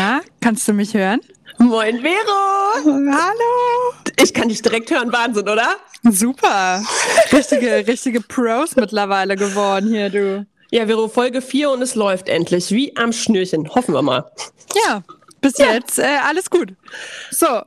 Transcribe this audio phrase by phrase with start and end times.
[0.00, 1.20] Anna, kannst du mich hören?
[1.58, 3.12] Moin, Vero!
[3.12, 3.94] Hallo!
[4.18, 5.76] Ich kann dich direkt hören, Wahnsinn, oder?
[6.04, 6.82] Super!
[7.30, 10.46] Richtige, richtige Pros mittlerweile geworden hier, du.
[10.70, 12.70] Ja, Vero, Folge 4 und es läuft endlich.
[12.70, 13.68] Wie am Schnürchen.
[13.74, 14.32] Hoffen wir mal.
[14.86, 15.02] Ja,
[15.42, 15.74] bis ja.
[15.74, 16.72] jetzt äh, alles gut.
[17.30, 17.60] So,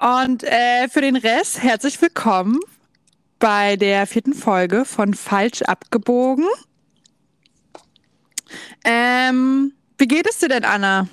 [0.00, 2.58] und äh, für den Rest herzlich willkommen
[3.38, 6.46] bei der vierten Folge von Falsch abgebogen.
[8.84, 11.06] Ähm, wie geht es dir denn, Anna?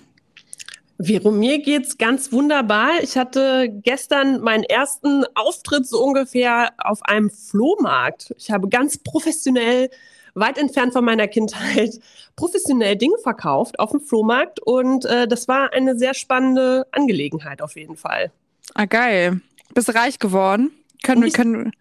[0.99, 2.89] Vero, mir geht's ganz wunderbar.
[3.03, 8.33] Ich hatte gestern meinen ersten Auftritt so ungefähr auf einem Flohmarkt.
[8.37, 9.91] Ich habe ganz professionell,
[10.33, 11.99] weit entfernt von meiner Kindheit,
[12.35, 17.75] professionell Dinge verkauft auf dem Flohmarkt und äh, das war eine sehr spannende Angelegenheit auf
[17.75, 18.31] jeden Fall.
[18.73, 19.41] Ah, geil.
[19.75, 20.71] Bist reich geworden?
[21.03, 21.71] Können wir, können,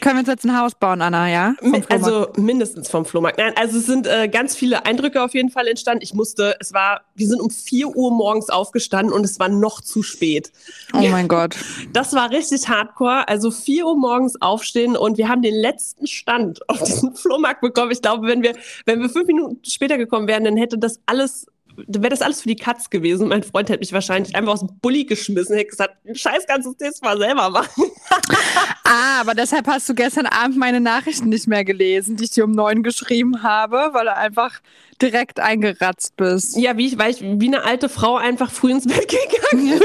[0.00, 1.54] können wir uns jetzt ein Haus bauen, Anna, ja?
[1.88, 3.38] Also mindestens vom Flohmarkt.
[3.38, 6.02] Nein, also es sind äh, ganz viele Eindrücke auf jeden Fall entstanden.
[6.02, 9.80] Ich musste, es war, wir sind um 4 Uhr morgens aufgestanden und es war noch
[9.80, 10.52] zu spät.
[10.94, 11.56] Oh mein Gott.
[11.92, 13.28] Das war richtig hardcore.
[13.28, 17.92] Also 4 Uhr morgens aufstehen und wir haben den letzten Stand auf diesem Flohmarkt bekommen.
[17.92, 21.46] Ich glaube, wenn wir, wenn wir fünf Minuten später gekommen wären, dann hätte das alles
[21.86, 23.28] wäre das alles für die Katz gewesen.
[23.28, 26.74] Mein Freund hätte mich wahrscheinlich einfach aus dem Bulli geschmissen, hätte gesagt, Scheiß kannst du
[26.78, 27.84] das mal selber machen.
[28.84, 32.44] ah, aber deshalb hast du gestern Abend meine Nachrichten nicht mehr gelesen, die ich dir
[32.44, 34.60] um neun geschrieben habe, weil du einfach
[35.00, 36.56] direkt eingeratzt bist.
[36.56, 39.80] Ja, wie ich, weil ich wie eine alte Frau einfach früh ins Bett gegangen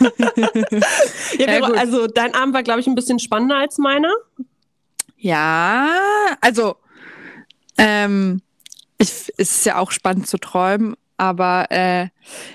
[0.00, 0.82] bin.
[1.38, 4.12] ja, ja also dein Abend war, glaube ich, ein bisschen spannender als meiner.
[5.16, 5.88] Ja,
[6.40, 6.76] also
[7.76, 8.42] ähm,
[8.98, 12.08] ich, es ist ja auch spannend zu träumen, aber äh,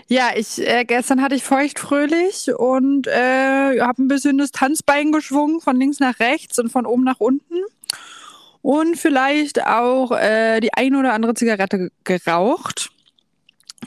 [0.08, 5.60] ja, ich äh, gestern hatte ich feuchtfröhlich und äh, habe ein bisschen das Tanzbein geschwungen
[5.62, 7.60] von links nach rechts und von oben nach unten
[8.62, 12.90] und vielleicht auch äh, die ein oder andere Zigarette geraucht.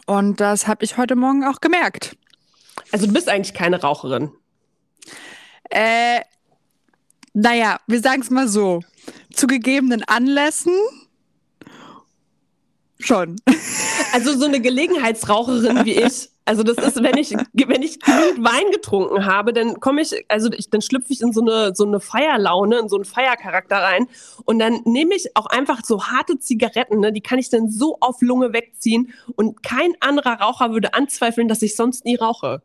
[0.05, 2.17] Und das habe ich heute Morgen auch gemerkt.
[2.93, 4.31] Also du bist eigentlich keine Raucherin.
[5.71, 6.21] Äh,
[7.33, 8.83] naja, wir sagen es mal so.
[9.33, 10.75] Zu gegebenen Anlässen
[12.99, 13.37] Schon.
[14.13, 16.31] Also so eine Gelegenheitsraucherin wie ich.
[16.47, 20.49] Also das ist, wenn ich, wenn ich genug Wein getrunken habe, dann komme ich, also
[20.53, 24.07] ich, dann schlüpfe ich in so eine, so eine Feierlaune, in so einen Feiercharakter rein.
[24.45, 27.99] Und dann nehme ich auch einfach so harte Zigaretten, ne, die kann ich dann so
[28.01, 29.13] auf Lunge wegziehen.
[29.35, 32.63] Und kein anderer Raucher würde anzweifeln, dass ich sonst nie rauche.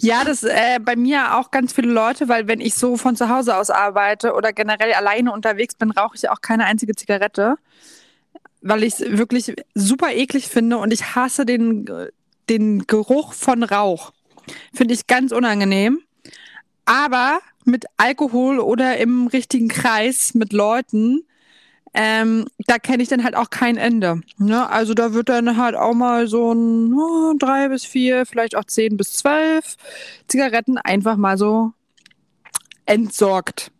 [0.00, 3.28] Ja, das äh, bei mir auch ganz viele Leute, weil wenn ich so von zu
[3.28, 7.56] Hause aus arbeite oder generell alleine unterwegs bin, rauche ich auch keine einzige Zigarette
[8.62, 11.88] weil ich es wirklich super eklig finde und ich hasse den,
[12.48, 14.12] den Geruch von Rauch.
[14.72, 16.00] Finde ich ganz unangenehm.
[16.84, 21.24] Aber mit Alkohol oder im richtigen Kreis mit Leuten,
[21.94, 24.22] ähm, da kenne ich dann halt auch kein Ende.
[24.38, 24.68] Ne?
[24.68, 28.64] Also da wird dann halt auch mal so ein oh, drei bis vier, vielleicht auch
[28.64, 29.76] zehn bis zwölf
[30.26, 31.72] Zigaretten einfach mal so
[32.86, 33.71] entsorgt.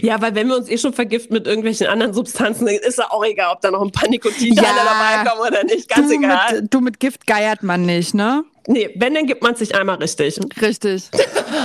[0.00, 3.24] Ja, weil wenn wir uns eh schon vergiften mit irgendwelchen anderen Substanzen, ist ja auch
[3.24, 5.88] egal, ob da noch ein paar Nikotinteile ja, dabei kommen oder nicht.
[5.88, 6.62] Ganz du egal.
[6.62, 8.44] Mit, du mit Gift geiert man nicht, ne?
[8.66, 10.38] Nee, wenn, dann gibt man sich einmal richtig.
[10.60, 11.10] Richtig.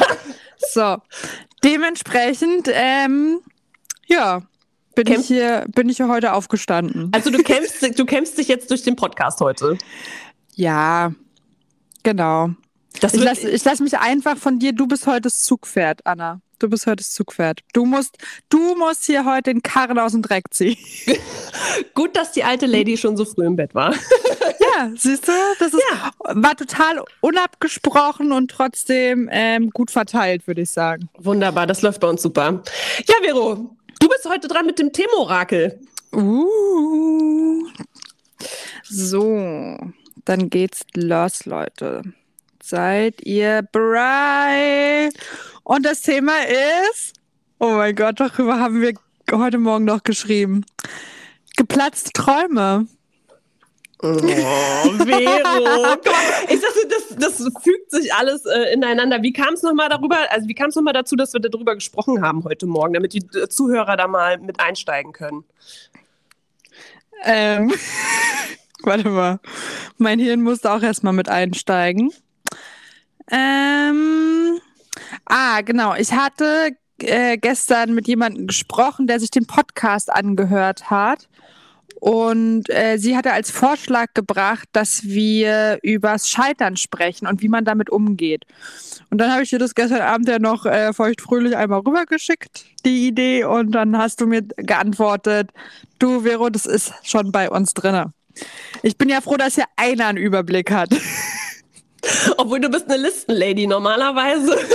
[0.71, 0.97] so.
[1.63, 3.39] Dementsprechend, ähm,
[4.07, 4.41] ja,
[4.95, 7.11] bin Kämpf ich hier, bin ich hier heute aufgestanden.
[7.13, 9.77] Also du kämpfst, du kämpfst dich jetzt durch den Podcast heute.
[10.55, 11.11] Ja,
[12.01, 12.49] genau.
[12.99, 16.41] Das ich lasse lass mich einfach von dir, du bist heute das Zugpferd, Anna.
[16.59, 17.62] Du bist heute das Zugpferd.
[17.73, 18.18] Du musst,
[18.50, 20.78] du musst hier heute den Karren aus dem Dreck ziehen.
[21.94, 23.94] Gut, dass die alte Lady schon so früh im Bett war.
[24.59, 26.12] ja, siehst du, das ist, ja.
[26.23, 31.09] war total unabgesprochen und trotzdem ähm, gut verteilt, würde ich sagen.
[31.19, 32.63] Wunderbar, das läuft bei uns super.
[33.06, 35.79] Ja, Vero, du bist heute dran mit dem Themorakel.
[36.12, 37.67] Uh.
[38.84, 39.78] So,
[40.25, 42.01] dann geht's los, Leute.
[42.63, 45.13] Seid ihr bereit?
[45.67, 47.11] Und das Thema ist,
[47.59, 48.94] oh mein Gott, darüber haben wir
[49.29, 50.66] heute Morgen noch geschrieben.
[51.57, 52.88] Geplatzte Träume.
[54.01, 54.38] Oh, Vero.
[56.47, 59.22] ich dachte, das, das fügt sich alles äh, ineinander.
[59.22, 62.22] Wie kam es nochmal darüber, also wie kam es nochmal dazu, dass wir darüber gesprochen
[62.22, 65.43] haben heute Morgen, damit die äh, Zuhörer da mal mit einsteigen können?
[67.25, 67.73] Ähm,
[68.84, 69.41] warte mal.
[69.97, 72.14] Mein Hirn musste auch erstmal mit einsteigen.
[73.29, 74.61] Ähm,
[75.28, 75.94] Ah, genau.
[75.96, 81.28] Ich hatte äh, gestern mit jemandem gesprochen, der sich den Podcast angehört hat.
[82.00, 87.66] Und äh, sie hatte als Vorschlag gebracht, dass wir übers Scheitern sprechen und wie man
[87.66, 88.46] damit umgeht.
[89.09, 93.08] Und dann habe ich dir das gestern Abend ja noch äh, feuchtfröhlich einmal rübergeschickt, die
[93.08, 93.46] Idee.
[93.46, 95.50] Und dann hast du mir geantwortet,
[95.97, 98.14] du Vero, das ist schon bei uns drinne.
[98.84, 100.90] Ich bin ja froh, dass hier einer einen Überblick hat.
[102.37, 104.57] Obwohl du bist eine Listenlady normalerweise.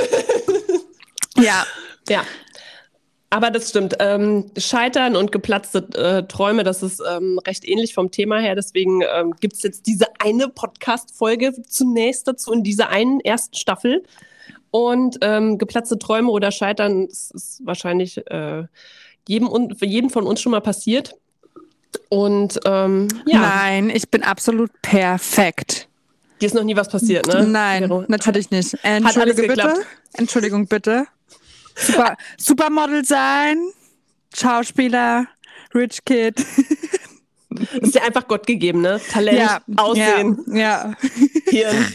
[1.38, 1.66] Ja.
[2.08, 2.24] Ja.
[3.30, 3.96] Aber das stimmt.
[3.98, 8.54] Ähm, Scheitern und geplatzte äh, Träume, das ist ähm, recht ähnlich vom Thema her.
[8.54, 14.02] Deswegen ähm, gibt es jetzt diese eine Podcast-Folge zunächst dazu in dieser einen ersten Staffel.
[14.70, 18.64] Und ähm, geplatzte Träume oder Scheitern ist, ist wahrscheinlich äh,
[19.26, 21.14] jedem, für jeden von uns schon mal passiert.
[22.10, 23.40] Und ähm, ja.
[23.40, 25.88] Nein, ich bin absolut perfekt.
[26.42, 27.46] Dir ist noch nie was passiert, ne?
[27.46, 28.04] Nein, Vero?
[28.08, 28.76] natürlich nicht.
[28.82, 29.74] Entschuldige bitte.
[30.14, 31.06] Entschuldigung bitte.
[31.76, 33.70] Super, Supermodel sein,
[34.36, 35.28] Schauspieler,
[35.72, 36.34] Rich Kid.
[37.80, 39.00] Ist dir einfach Gott gegeben, ne?
[39.12, 40.94] Talent, Aussehen, Ja, ja.
[41.48, 41.92] Hirn.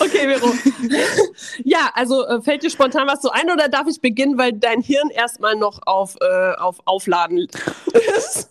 [0.00, 0.52] okay, Vero.
[1.62, 4.82] Ja, also äh, fällt dir spontan was so ein oder darf ich beginnen, weil dein
[4.82, 7.38] Hirn erstmal noch auf, äh, auf Aufladen
[8.16, 8.50] ist?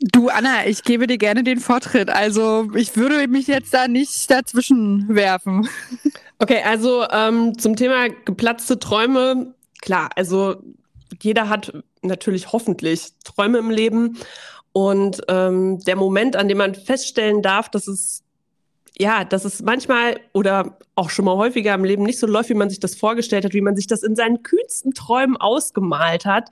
[0.00, 2.10] Du, Anna, ich gebe dir gerne den Vortritt.
[2.10, 5.68] Also, ich würde mich jetzt da nicht dazwischen werfen.
[6.38, 9.54] Okay, also ähm, zum Thema geplatzte Träume.
[9.80, 10.56] Klar, also
[11.22, 11.72] jeder hat
[12.02, 14.18] natürlich hoffentlich Träume im Leben.
[14.72, 18.22] Und ähm, der Moment, an dem man feststellen darf, dass es
[18.98, 22.54] ja, dass es manchmal oder auch schon mal häufiger im Leben nicht so läuft, wie
[22.54, 26.50] man sich das vorgestellt hat, wie man sich das in seinen kühnsten Träumen ausgemalt hat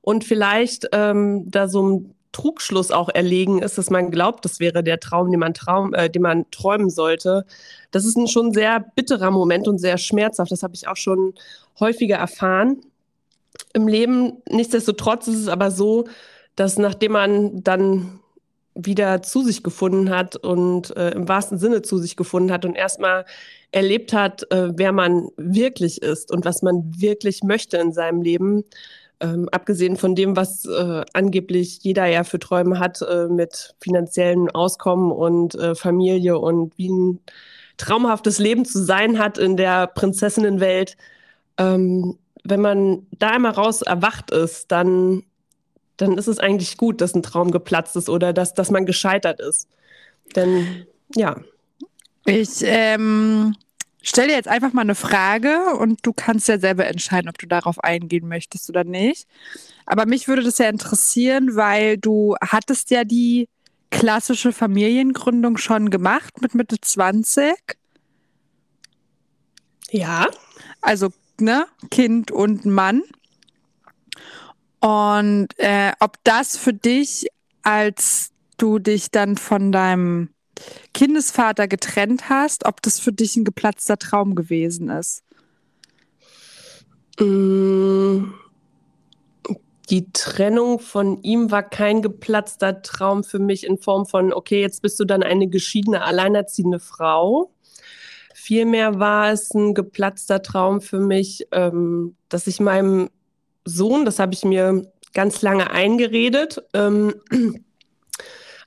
[0.00, 4.82] und vielleicht ähm, da so ein Trugschluss auch erlegen ist, dass man glaubt, das wäre
[4.82, 7.46] der Traum, den man, Traum, äh, den man träumen sollte.
[7.90, 10.52] Das ist ein schon sehr bitterer Moment und sehr schmerzhaft.
[10.52, 11.34] Das habe ich auch schon
[11.80, 12.82] häufiger erfahren
[13.72, 14.42] im Leben.
[14.50, 16.06] Nichtsdestotrotz ist es aber so,
[16.56, 18.20] dass nachdem man dann
[18.74, 22.74] wieder zu sich gefunden hat und äh, im wahrsten Sinne zu sich gefunden hat und
[22.74, 23.24] erstmal
[23.70, 28.64] erlebt hat, äh, wer man wirklich ist und was man wirklich möchte in seinem Leben,
[29.24, 34.50] ähm, abgesehen von dem, was äh, angeblich jeder ja für Träume hat äh, mit finanziellen
[34.50, 37.20] Auskommen und äh, Familie und wie ein
[37.78, 40.96] traumhaftes Leben zu sein hat in der Prinzessinnenwelt.
[41.56, 45.22] Ähm, wenn man da einmal raus erwacht ist, dann,
[45.96, 49.40] dann ist es eigentlich gut, dass ein Traum geplatzt ist oder dass, dass man gescheitert
[49.40, 49.68] ist.
[50.36, 50.86] Denn
[51.16, 51.36] ja,
[52.26, 53.54] Ich ähm,
[54.08, 57.46] stelle dir jetzt einfach mal eine Frage und du kannst ja selber entscheiden, ob du
[57.46, 59.26] darauf eingehen möchtest oder nicht.
[59.86, 63.48] Aber mich würde das ja interessieren, weil du hattest ja die
[63.90, 67.54] klassische Familiengründung schon gemacht mit Mitte 20.
[69.90, 70.26] ja,
[70.80, 71.10] Also,
[71.40, 73.02] ne, Kind und Mann.
[74.80, 77.28] Und äh, ob das für dich,
[77.62, 80.33] als du dich dann von deinem
[80.92, 85.22] Kindesvater getrennt hast, ob das für dich ein geplatzter Traum gewesen ist.
[87.18, 88.32] Mm,
[89.90, 94.80] Die Trennung von ihm war kein geplatzter Traum für mich in Form von, okay, jetzt
[94.80, 97.50] bist du dann eine geschiedene, alleinerziehende Frau.
[98.34, 103.10] Vielmehr war es ein geplatzter Traum für mich, ähm, dass ich meinem
[103.64, 107.14] Sohn, das habe ich mir ganz lange eingeredet, ähm,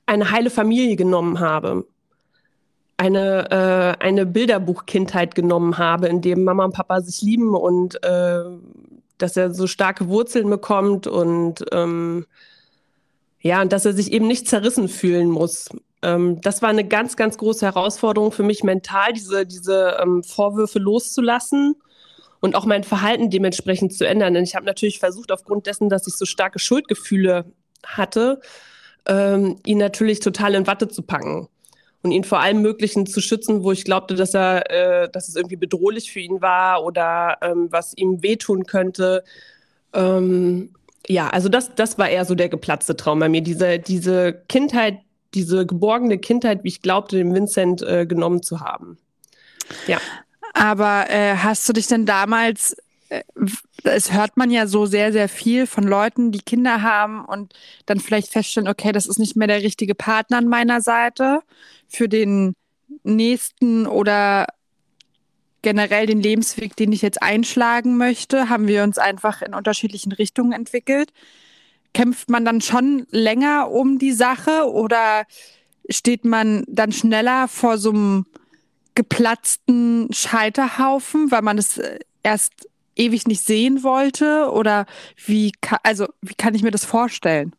[0.08, 1.86] eine heile Familie genommen habe.
[2.96, 3.50] Eine,
[4.00, 8.42] äh, eine Bilderbuchkindheit genommen habe, in dem Mama und Papa sich lieben und äh,
[9.18, 12.26] dass er so starke Wurzeln bekommt und ähm,
[13.40, 15.68] ja, und dass er sich eben nicht zerrissen fühlen muss.
[16.02, 20.80] Ähm, das war eine ganz, ganz große Herausforderung für mich mental, diese, diese ähm, Vorwürfe
[20.80, 21.76] loszulassen
[22.40, 24.34] und auch mein Verhalten dementsprechend zu ändern.
[24.34, 27.44] Denn ich habe natürlich versucht, aufgrund dessen, dass ich so starke Schuldgefühle
[27.84, 28.40] hatte,
[29.08, 31.48] ähm, ihn natürlich total in Watte zu packen
[32.02, 35.36] und ihn vor allem Möglichen zu schützen, wo ich glaubte, dass er, äh, dass es
[35.36, 39.24] irgendwie bedrohlich für ihn war oder ähm, was ihm wehtun könnte.
[39.92, 40.70] Ähm,
[41.06, 43.40] ja, also das, das war eher so der geplatzte Traum bei mir.
[43.40, 44.98] Diese, diese Kindheit,
[45.34, 48.98] diese geborgene Kindheit, wie ich glaubte, den Vincent äh, genommen zu haben.
[49.86, 49.98] Ja.
[50.54, 52.76] Aber äh, hast du dich denn damals,
[53.08, 53.22] äh,
[53.84, 57.54] es hört man ja so sehr, sehr viel von Leuten, die Kinder haben und
[57.86, 61.40] dann vielleicht feststellen, okay, das ist nicht mehr der richtige Partner an meiner Seite
[61.88, 62.54] für den
[63.04, 64.46] nächsten oder
[65.62, 70.52] generell den Lebensweg, den ich jetzt einschlagen möchte, haben wir uns einfach in unterschiedlichen Richtungen
[70.52, 71.12] entwickelt.
[71.94, 75.24] Kämpft man dann schon länger um die Sache oder
[75.88, 78.26] steht man dann schneller vor so einem
[78.94, 82.68] geplatzten Scheiterhaufen, weil man es äh, erst
[82.98, 84.50] ewig nicht sehen wollte?
[84.52, 84.86] Oder
[85.24, 87.54] wie, ka- also, wie kann ich mir das vorstellen?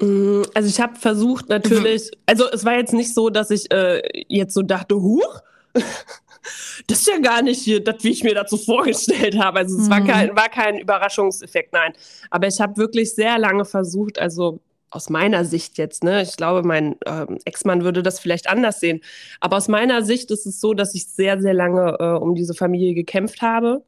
[0.00, 4.02] Mm, Also ich habe versucht natürlich, also es war jetzt nicht so, dass ich äh,
[4.28, 5.40] jetzt so dachte, huch,
[6.86, 9.60] das ist ja gar nicht das, wie ich mir dazu vorgestellt habe.
[9.60, 10.04] Also es war, Mhm.
[10.06, 11.92] kein, war kein Überraschungseffekt, nein.
[12.30, 16.62] Aber ich habe wirklich sehr lange versucht, also aus meiner Sicht jetzt, ne, ich glaube,
[16.66, 19.00] mein ähm, Ex-Mann würde das vielleicht anders sehen,
[19.40, 22.54] aber aus meiner Sicht ist es so, dass ich sehr, sehr lange äh, um diese
[22.54, 23.82] Familie gekämpft habe,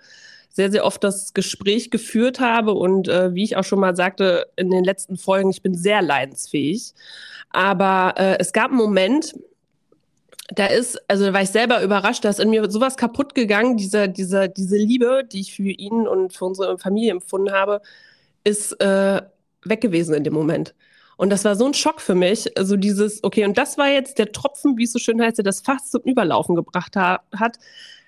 [0.57, 4.47] sehr, sehr oft das Gespräch geführt habe und äh, wie ich auch schon mal sagte
[4.57, 6.95] in den letzten Folgen, ich bin sehr leidensfähig.
[7.51, 9.35] Aber äh, es gab einen Moment,
[10.49, 13.77] da ist, also da war ich selber überrascht, da ist in mir sowas kaputt gegangen,
[13.77, 17.83] diese, diese, diese Liebe, die ich für ihn und für unsere Familie empfunden habe,
[18.43, 19.21] ist äh,
[19.63, 20.75] weg gewesen in dem Moment.
[21.19, 23.89] Und das war so ein Schock für mich, so also dieses, okay, und das war
[23.89, 27.21] jetzt der Tropfen, wie es so schön heißt, der das fast zum Überlaufen gebracht ha
[27.35, 27.59] hat,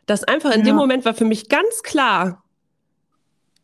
[0.08, 0.66] dass einfach in ja.
[0.66, 2.42] dem Moment war für mich ganz klar,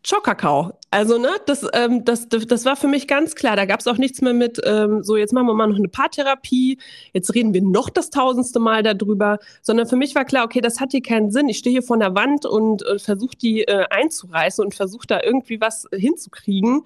[0.07, 0.79] Schockakao.
[0.91, 3.57] Also, ne, das, ähm, das, das war für mich ganz klar.
[3.57, 5.89] Da gab es auch nichts mehr mit, ähm, so jetzt machen wir mal noch eine
[5.89, 6.79] Paartherapie,
[7.15, 10.79] jetzt reden wir noch das tausendste Mal darüber, sondern für mich war klar, okay, das
[10.79, 11.49] hat hier keinen Sinn.
[11.49, 15.23] Ich stehe hier vor der Wand und äh, versuche die äh, einzureißen und versuche da
[15.23, 16.83] irgendwie was hinzukriegen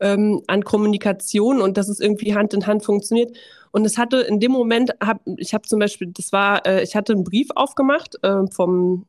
[0.00, 3.36] ähm, an Kommunikation und dass es irgendwie Hand in Hand funktioniert.
[3.72, 6.94] Und es hatte in dem Moment, hab, ich habe zum Beispiel, das war, äh, ich
[6.94, 9.06] hatte einen Brief aufgemacht äh, vom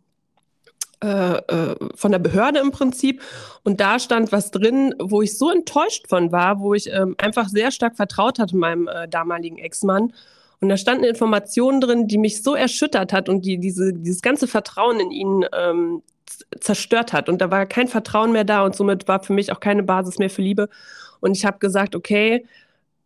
[1.03, 3.21] äh, von der Behörde im Prinzip.
[3.63, 7.49] Und da stand was drin, wo ich so enttäuscht von war, wo ich ähm, einfach
[7.49, 10.13] sehr stark vertraut hatte meinem äh, damaligen Ex-Mann.
[10.61, 14.47] Und da standen Informationen drin, die mich so erschüttert hat und die diese, dieses ganze
[14.47, 16.03] Vertrauen in ihn ähm,
[16.61, 17.27] zerstört hat.
[17.27, 20.19] Und da war kein Vertrauen mehr da und somit war für mich auch keine Basis
[20.19, 20.69] mehr für Liebe.
[21.19, 22.45] Und ich habe gesagt, okay,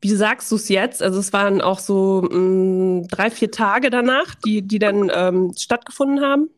[0.02, 1.02] wie sagst du es jetzt?
[1.02, 5.54] Also es waren auch so mh, mm, drei, vier Tage danach, die, die dann ähm,
[5.58, 6.50] stattgefunden haben.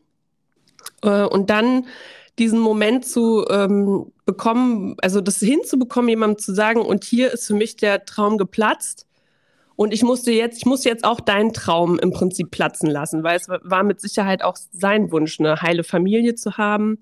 [1.02, 1.86] Äh, und dann
[2.38, 7.54] diesen Moment zu ähm, bekommen, also das hinzubekommen, jemandem zu sagen, und hier ist für
[7.54, 9.06] mich der Traum geplatzt.
[9.76, 13.38] Und ich musste jetzt, ich musste jetzt auch deinen Traum im Prinzip platzen lassen, weil
[13.38, 16.98] es war mit Sicherheit auch sein Wunsch, eine heile Familie zu haben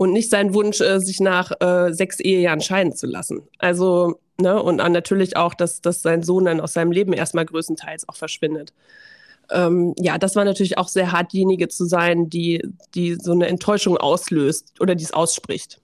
[0.00, 3.42] und nicht sein Wunsch, äh, sich nach äh, sechs Ehejahren scheiden zu lassen.
[3.58, 8.08] Also, ne, und natürlich auch, dass, dass sein Sohn dann aus seinem Leben erstmal größtenteils
[8.08, 8.72] auch verschwindet
[9.50, 12.62] ähm, ja, das war natürlich auch sehr hart, diejenige zu sein, die,
[12.94, 15.80] die so eine Enttäuschung auslöst oder die es ausspricht.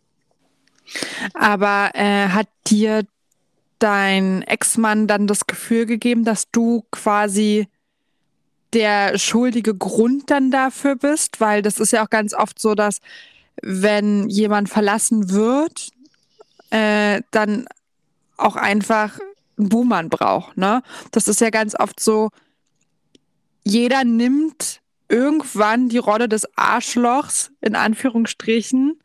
[1.34, 3.02] Aber äh, hat dir
[3.80, 7.66] dein Ex-Mann dann das Gefühl gegeben, dass du quasi
[8.72, 11.40] der schuldige Grund dann dafür bist?
[11.40, 13.00] Weil das ist ja auch ganz oft so, dass
[13.62, 15.90] wenn jemand verlassen wird,
[16.70, 17.66] äh, dann
[18.36, 19.18] auch einfach
[19.58, 20.56] einen Buhmann braucht.
[20.56, 20.82] Ne?
[21.10, 22.30] Das ist ja ganz oft so,
[23.64, 29.00] jeder nimmt irgendwann die Rolle des Arschlochs in Anführungsstrichen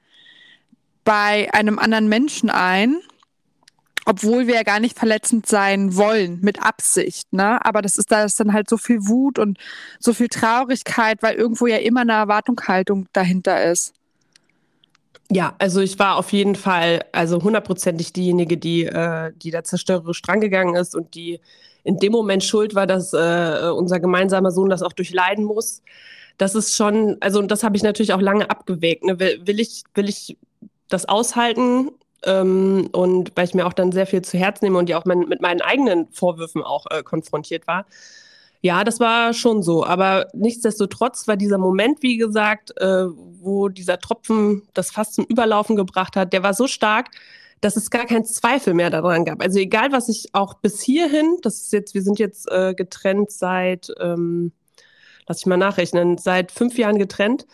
[1.04, 2.98] bei einem anderen Menschen ein,
[4.06, 7.64] obwohl wir ja gar nicht verletzend sein wollen, mit Absicht, ne?
[7.64, 9.58] Aber das ist da ist dann halt so viel Wut und
[10.00, 13.94] so viel Traurigkeit, weil irgendwo ja immer eine Erwartungshaltung dahinter ist.
[15.34, 20.22] Ja, also ich war auf jeden Fall also hundertprozentig diejenige, die, äh, die da zerstörerisch
[20.22, 21.40] drangegangen ist und die
[21.86, 25.84] in dem Moment schuld war, dass äh, unser gemeinsamer Sohn das auch durchleiden muss.
[26.38, 29.06] Das ist schon, also und das habe ich natürlich auch lange abgewägt.
[29.06, 29.22] Ne?
[29.22, 30.38] Will, will, ich, will ich
[30.90, 31.92] das aushalten?
[32.26, 35.06] Ähm, und weil ich mir auch dann sehr viel zu Herz nehme und ja auch
[35.06, 37.86] mein, mit meinen eigenen Vorwürfen auch äh, konfrontiert war.
[38.62, 39.86] Ja, das war schon so.
[39.86, 45.76] Aber nichtsdestotrotz war dieser Moment, wie gesagt, äh, wo dieser Tropfen das fast zum Überlaufen
[45.76, 47.10] gebracht hat, der war so stark,
[47.60, 49.42] dass es gar keinen Zweifel mehr daran gab.
[49.42, 53.32] Also egal, was ich auch bis hierhin, das ist jetzt, wir sind jetzt äh, getrennt
[53.32, 54.52] seit, ähm,
[55.28, 57.48] lass ich mal nachrechnen, seit fünf Jahren getrennt,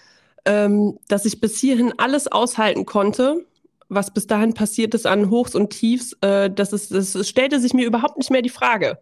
[0.46, 3.46] ähm, dass ich bis hierhin alles aushalten konnte,
[3.90, 7.74] was bis dahin passiert ist an Hochs und Tiefs, äh, das, ist, das stellte sich
[7.74, 8.98] mir überhaupt nicht mehr die Frage.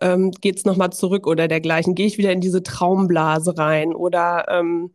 [0.00, 1.94] Ähm, Geht es nochmal zurück oder dergleichen?
[1.94, 3.94] Gehe ich wieder in diese Traumblase rein?
[3.94, 4.90] Oder ähm,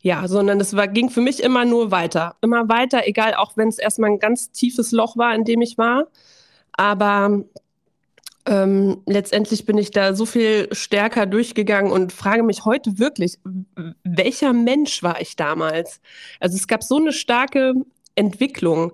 [0.00, 2.36] ja, sondern es war, ging für mich immer nur weiter.
[2.40, 5.78] Immer weiter, egal, auch wenn es erstmal ein ganz tiefes Loch war, in dem ich
[5.78, 6.06] war.
[6.72, 7.42] Aber
[8.46, 13.38] ähm, letztendlich bin ich da so viel stärker durchgegangen und frage mich heute wirklich,
[14.04, 16.00] welcher Mensch war ich damals?
[16.38, 17.74] Also es gab so eine starke
[18.14, 18.92] Entwicklung,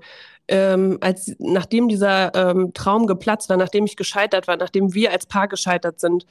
[0.52, 5.24] ähm, als nachdem dieser ähm, Traum geplatzt war, nachdem ich gescheitert war, nachdem wir als
[5.24, 6.26] Paar gescheitert sind,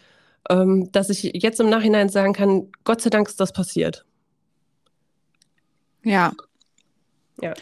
[0.48, 4.06] ähm, dass ich jetzt im Nachhinein sagen kann, Gott sei Dank ist das passiert.
[6.04, 6.34] Ja.
[7.42, 7.56] Ja.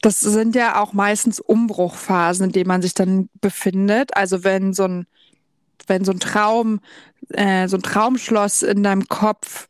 [0.00, 4.16] Das sind ja auch meistens Umbruchphasen, in denen man sich dann befindet.
[4.16, 5.06] Also wenn so ein,
[5.88, 6.80] wenn so ein Traum,
[7.30, 9.66] äh, so ein Traumschloss in deinem Kopf,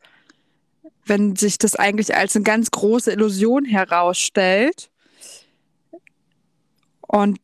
[1.03, 4.91] wenn sich das eigentlich als eine ganz große Illusion herausstellt
[7.07, 7.39] und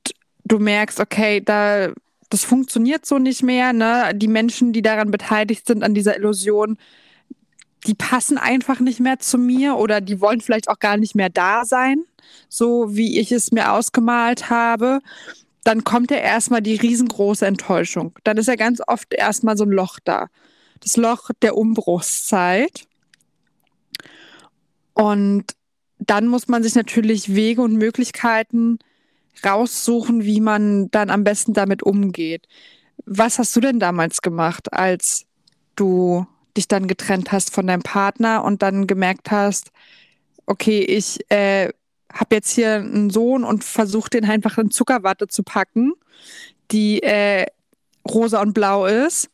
[0.45, 1.93] du merkst, okay, da
[2.29, 4.11] das funktioniert so nicht mehr, ne?
[4.15, 6.77] Die Menschen, die daran beteiligt sind an dieser Illusion,
[7.85, 11.29] die passen einfach nicht mehr zu mir oder die wollen vielleicht auch gar nicht mehr
[11.29, 12.03] da sein,
[12.49, 15.01] so wie ich es mir ausgemalt habe.
[15.63, 18.13] dann kommt ja erstmal die riesengroße Enttäuschung.
[18.23, 20.27] Dann ist ja ganz oft erstmal so ein Loch da.
[20.81, 22.85] Das Loch der Umbruchszeit.
[24.93, 25.45] Und
[25.99, 28.79] dann muss man sich natürlich Wege und Möglichkeiten
[29.45, 32.47] raussuchen, wie man dann am besten damit umgeht.
[33.05, 35.25] Was hast du denn damals gemacht, als
[35.75, 36.25] du
[36.55, 39.71] dich dann getrennt hast von deinem Partner und dann gemerkt hast,
[40.45, 41.69] okay, ich äh,
[42.11, 45.93] habe jetzt hier einen Sohn und versuche den einfach in Zuckerwatte zu packen,
[46.71, 47.47] die äh,
[48.07, 49.29] rosa und blau ist.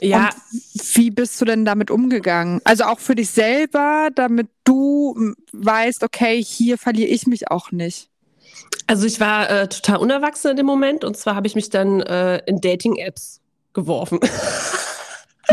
[0.00, 0.30] Ja.
[0.30, 2.60] Und wie bist du denn damit umgegangen?
[2.64, 8.08] Also auch für dich selber, damit du weißt, okay, hier verliere ich mich auch nicht.
[8.86, 12.00] Also ich war äh, total unerwachsen in dem Moment und zwar habe ich mich dann
[12.00, 13.40] äh, in Dating-Apps
[13.72, 14.20] geworfen.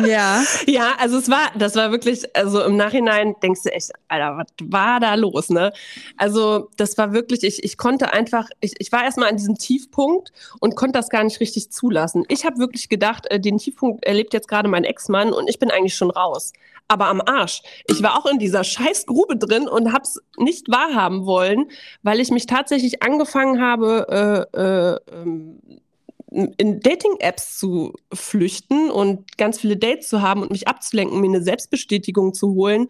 [0.05, 0.43] Ja.
[0.67, 4.47] Ja, also es war, das war wirklich, also im Nachhinein denkst du echt, Alter, was
[4.63, 5.73] war da los, ne?
[6.17, 10.31] Also das war wirklich, ich, ich konnte einfach, ich, ich war erstmal an diesem Tiefpunkt
[10.59, 12.25] und konnte das gar nicht richtig zulassen.
[12.29, 15.71] Ich habe wirklich gedacht, äh, den Tiefpunkt erlebt jetzt gerade mein Ex-Mann und ich bin
[15.71, 16.53] eigentlich schon raus.
[16.87, 17.61] Aber am Arsch.
[17.87, 21.71] Ich war auch in dieser Scheißgrube drin und hab's nicht wahrhaben wollen,
[22.03, 25.59] weil ich mich tatsächlich angefangen habe, äh, äh, ähm,
[26.31, 31.43] in Dating-Apps zu flüchten und ganz viele Dates zu haben und mich abzulenken, mir eine
[31.43, 32.87] Selbstbestätigung zu holen,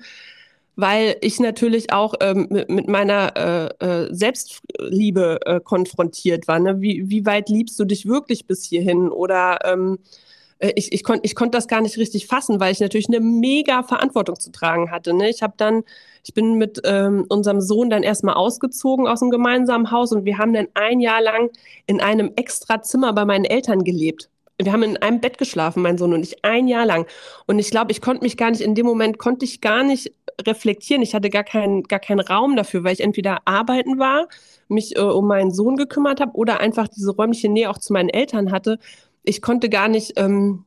[0.76, 6.60] weil ich natürlich auch ähm, mit, mit, meiner äh, äh, Selbstliebe äh, konfrontiert war.
[6.60, 6.82] Ne?
[6.82, 9.10] Wie, wie weit liebst du dich wirklich bis hierhin?
[9.10, 10.31] Oder ähm, äh,
[10.76, 13.84] ich, ich konnte ich konnt das gar nicht richtig fassen, weil ich natürlich eine mega
[13.84, 15.14] Verantwortung zu tragen hatte.
[15.14, 15.30] Ne?
[15.30, 15.84] Ich habe dann,
[16.24, 20.38] ich bin mit ähm, unserem Sohn dann erstmal ausgezogen aus dem gemeinsamen Haus und wir
[20.38, 21.50] haben dann ein Jahr lang
[21.88, 24.30] in einem extra Zimmer bei meinen Eltern gelebt.
[24.62, 27.08] Wir haben in einem Bett geschlafen, mein Sohn und ich, ein Jahr lang.
[27.48, 30.14] Und ich glaube, ich konnte mich gar nicht, in dem Moment konnte ich gar nicht
[30.46, 31.02] reflektieren.
[31.02, 34.28] Ich hatte gar keinen, gar keinen Raum dafür, weil ich entweder arbeiten war,
[34.68, 38.10] mich äh, um meinen Sohn gekümmert habe oder einfach diese räumliche Nähe auch zu meinen
[38.10, 38.78] Eltern hatte
[39.24, 40.66] ich konnte gar nicht ähm,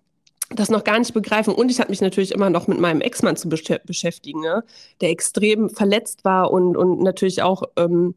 [0.51, 1.55] das noch gar nicht begreifen.
[1.55, 4.65] Und ich hatte mich natürlich immer noch mit meinem Ex-Mann zu besch beschäftigen, ne?
[5.01, 8.15] der extrem verletzt war und, und natürlich auch ähm,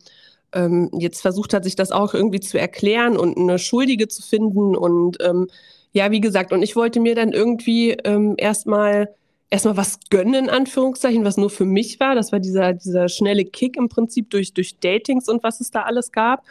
[0.54, 4.76] ähm, jetzt versucht hat, sich das auch irgendwie zu erklären und eine Schuldige zu finden.
[4.76, 5.48] Und ähm,
[5.94, 9.10] ja, wie gesagt, und ich wollte mir dann irgendwie ähm, erstmal
[9.50, 12.16] erstmal was gönnen, in Anführungszeichen, was nur für mich war.
[12.16, 15.84] Das war dieser, dieser schnelle Kick im Prinzip durch, durch Datings und was es da
[15.84, 16.44] alles gab.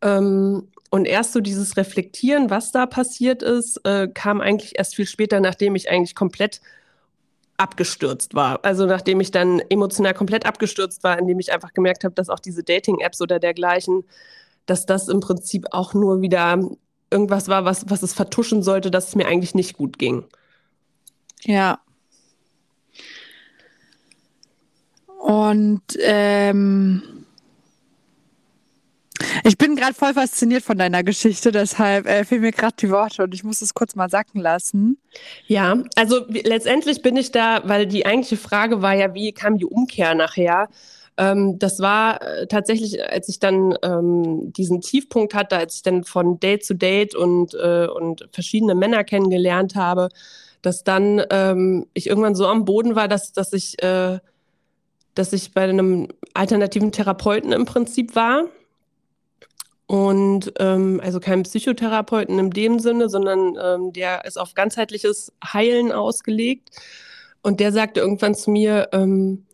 [0.00, 5.06] Ähm, und erst so dieses Reflektieren, was da passiert ist, äh, kam eigentlich erst viel
[5.06, 6.60] später, nachdem ich eigentlich komplett
[7.56, 8.64] abgestürzt war.
[8.64, 12.40] Also nachdem ich dann emotional komplett abgestürzt war, indem ich einfach gemerkt habe, dass auch
[12.40, 14.04] diese Dating-Apps oder dergleichen,
[14.66, 16.60] dass das im Prinzip auch nur wieder
[17.10, 20.24] irgendwas war, was, was es vertuschen sollte, dass es mir eigentlich nicht gut ging.
[21.44, 21.80] Ja.
[25.18, 27.15] Und ähm
[29.44, 33.24] ich bin gerade voll fasziniert von deiner Geschichte, deshalb äh, fehlen mir gerade die Worte
[33.24, 34.98] und ich muss es kurz mal sacken lassen.
[35.46, 39.64] Ja, also letztendlich bin ich da, weil die eigentliche Frage war ja, wie kam die
[39.64, 40.68] Umkehr nachher?
[41.16, 46.04] Ähm, das war äh, tatsächlich, als ich dann ähm, diesen Tiefpunkt hatte, als ich dann
[46.04, 50.08] von Date zu Date und, äh, und verschiedene Männer kennengelernt habe,
[50.62, 54.18] dass dann ähm, ich irgendwann so am Boden war, dass, dass ich äh,
[55.16, 58.44] dass ich bei einem alternativen Therapeuten im Prinzip war
[59.86, 65.92] und ähm, also kein Psychotherapeuten in dem Sinne, sondern ähm, der ist auf ganzheitliches Heilen
[65.92, 66.70] ausgelegt.
[67.42, 69.46] Und der sagte irgendwann zu mir, ähm,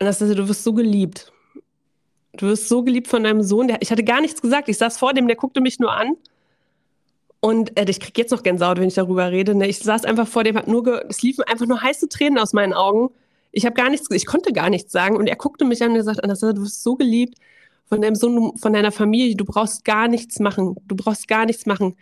[0.00, 1.32] Anastasia, du wirst so geliebt.
[2.32, 3.68] Du wirst so geliebt von deinem Sohn.
[3.68, 4.68] Der, ich hatte gar nichts gesagt.
[4.68, 6.16] Ich saß vor dem, der guckte mich nur an.
[7.38, 9.54] Und äh, ich krieg jetzt noch Gänsehaut, wenn ich darüber rede.
[9.54, 9.68] Ne?
[9.68, 12.72] Ich saß einfach vor dem, hat nur es liefen einfach nur heiße Tränen aus meinen
[12.72, 13.10] Augen.
[13.52, 15.16] Ich habe gar nichts, ich konnte gar nichts sagen.
[15.16, 17.38] Und er guckte mich an und gesagt, Anastasia, du wirst so geliebt
[17.90, 20.76] von deinem Sohn, von deiner Familie, du brauchst gar nichts machen.
[20.86, 21.96] Du brauchst gar nichts machen.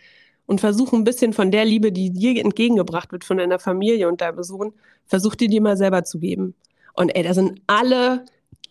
[0.45, 4.21] Und versuch ein bisschen von der Liebe, die dir entgegengebracht wird von deiner Familie und
[4.21, 4.73] deinem Sohn,
[5.05, 6.55] versuch dir die mal selber zu geben.
[6.93, 8.25] Und ey, da sind alle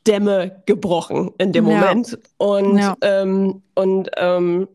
[0.06, 1.80] Dämme gebrochen in dem ja.
[1.80, 2.18] Moment.
[2.36, 2.96] Und, ja.
[3.00, 4.68] ähm, und ähm,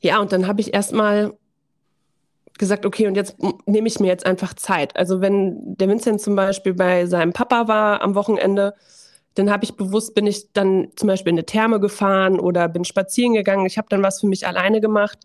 [0.00, 1.34] ja, und dann habe ich erstmal
[2.58, 4.96] gesagt, okay, und jetzt nehme ich mir jetzt einfach Zeit.
[4.96, 8.74] Also wenn der Vincent zum Beispiel bei seinem Papa war am Wochenende,
[9.34, 12.84] dann habe ich bewusst, bin ich dann zum Beispiel in eine Therme gefahren oder bin
[12.84, 13.66] spazieren gegangen.
[13.66, 15.18] Ich habe dann was für mich alleine gemacht,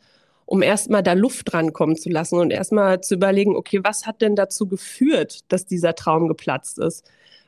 [0.45, 4.21] um erstmal da Luft dran kommen zu lassen und erstmal zu überlegen, okay, was hat
[4.21, 7.05] denn dazu geführt, dass dieser Traum geplatzt ist?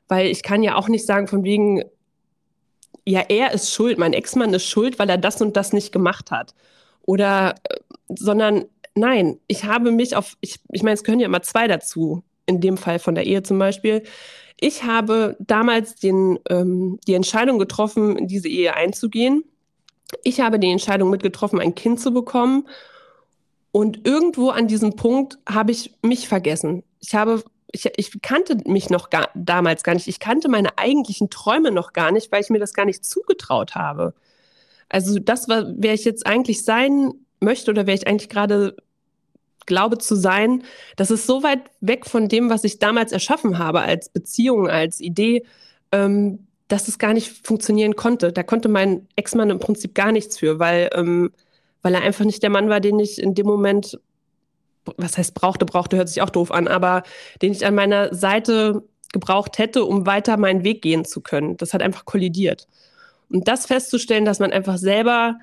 [0.07, 1.83] Weil ich kann ja auch nicht sagen, von wegen,
[3.05, 6.29] ja, er ist schuld, mein Ex-Mann ist schuld, weil er das und das nicht gemacht
[6.29, 6.53] hat.
[7.01, 7.77] Oder, äh,
[8.09, 12.23] sondern nein, ich habe mich auf, ich, ich meine, es gehören ja immer zwei dazu,
[12.45, 14.03] in dem Fall von der Ehe zum Beispiel
[14.61, 19.43] ich habe damals den, ähm, die Entscheidung getroffen, in diese Ehe einzugehen,
[20.23, 22.67] ich habe die Entscheidung mitgetroffen, ein Kind zu bekommen.
[23.71, 26.83] Und irgendwo an diesem Punkt habe ich mich vergessen.
[26.99, 30.07] Ich habe, ich, ich kannte mich noch gar, damals gar nicht.
[30.07, 33.75] Ich kannte meine eigentlichen Träume noch gar nicht, weil ich mir das gar nicht zugetraut
[33.75, 34.13] habe.
[34.89, 38.75] Also das, war, wer ich jetzt eigentlich sein möchte oder wer ich eigentlich gerade
[39.65, 40.63] glaube zu sein,
[40.95, 44.99] das ist so weit weg von dem, was ich damals erschaffen habe als Beziehung, als
[44.99, 45.45] Idee,
[45.91, 48.31] ähm, dass es gar nicht funktionieren konnte.
[48.31, 51.31] Da konnte mein Ex-Mann im Prinzip gar nichts für, weil, ähm,
[51.81, 53.99] weil er einfach nicht der Mann war, den ich in dem Moment,
[54.97, 57.03] was heißt brauchte, brauchte, hört sich auch doof an, aber
[57.41, 61.57] den ich an meiner Seite gebraucht hätte, um weiter meinen Weg gehen zu können.
[61.57, 62.67] Das hat einfach kollidiert.
[63.29, 65.39] Und das festzustellen, dass man einfach selber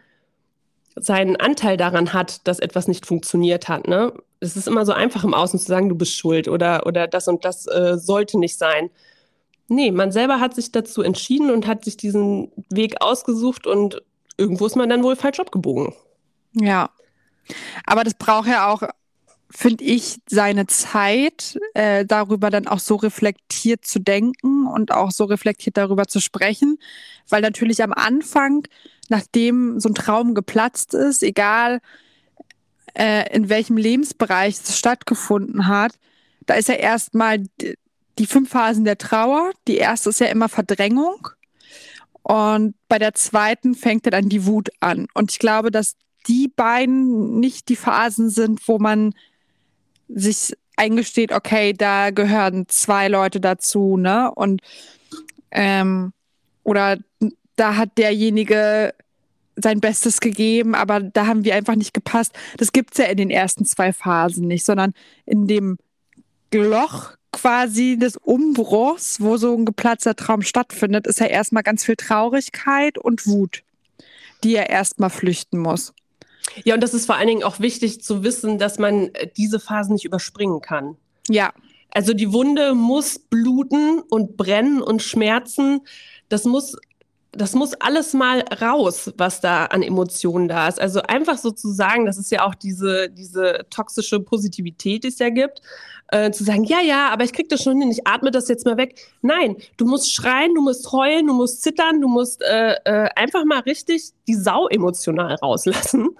[0.96, 3.86] seinen Anteil daran hat, dass etwas nicht funktioniert hat.
[3.86, 4.12] Ne?
[4.40, 7.28] Es ist immer so einfach im Außen zu sagen, du bist schuld oder, oder das
[7.28, 8.90] und das äh, sollte nicht sein.
[9.68, 14.02] Nee, man selber hat sich dazu entschieden und hat sich diesen Weg ausgesucht und
[14.38, 15.94] irgendwo ist man dann wohl falsch abgebogen.
[16.54, 16.90] Ja.
[17.84, 18.82] Aber das braucht ja auch,
[19.50, 25.24] finde ich, seine Zeit, äh, darüber dann auch so reflektiert zu denken und auch so
[25.24, 26.78] reflektiert darüber zu sprechen.
[27.28, 28.66] Weil natürlich am Anfang
[29.08, 31.80] nachdem so ein Traum geplatzt ist, egal
[32.94, 35.92] äh, in welchem Lebensbereich es stattgefunden hat,
[36.46, 37.44] da ist ja erstmal
[38.18, 39.52] die fünf Phasen der Trauer.
[39.66, 41.28] Die erste ist ja immer Verdrängung.
[42.22, 45.06] Und bei der zweiten fängt ja dann die Wut an.
[45.14, 49.14] Und ich glaube, dass die beiden nicht die Phasen sind, wo man
[50.08, 54.30] sich eingesteht, okay, da gehören zwei Leute dazu, ne?
[54.34, 54.62] Und
[55.50, 56.12] ähm,
[56.62, 56.98] oder
[57.56, 58.94] da hat derjenige
[59.56, 62.32] sein Bestes gegeben, aber da haben wir einfach nicht gepasst.
[62.56, 64.94] Das gibt es ja in den ersten zwei Phasen nicht, sondern
[65.26, 65.78] in dem
[66.52, 71.96] Loch quasi des Umbruchs, wo so ein geplatzter Traum stattfindet, ist ja erstmal ganz viel
[71.96, 73.62] Traurigkeit und Wut,
[74.44, 75.92] die er erstmal flüchten muss.
[76.64, 79.60] Ja, und das ist vor allen Dingen auch wichtig zu wissen, dass man äh, diese
[79.60, 80.96] Phasen nicht überspringen kann.
[81.28, 81.52] Ja.
[81.90, 85.80] Also die Wunde muss bluten und brennen und schmerzen.
[86.28, 86.76] Das muss
[87.32, 90.80] das muss alles mal raus, was da an Emotionen da ist.
[90.80, 95.18] Also einfach so zu sagen, das ist ja auch diese, diese toxische Positivität, die es
[95.18, 95.60] ja gibt,
[96.08, 98.64] äh, zu sagen, ja, ja, aber ich krieg das schon hin, ich atme das jetzt
[98.64, 98.98] mal weg.
[99.22, 103.44] Nein, du musst schreien, du musst heulen, du musst zittern, du musst äh, äh, einfach
[103.44, 106.10] mal richtig die Sau emotional rauslassen,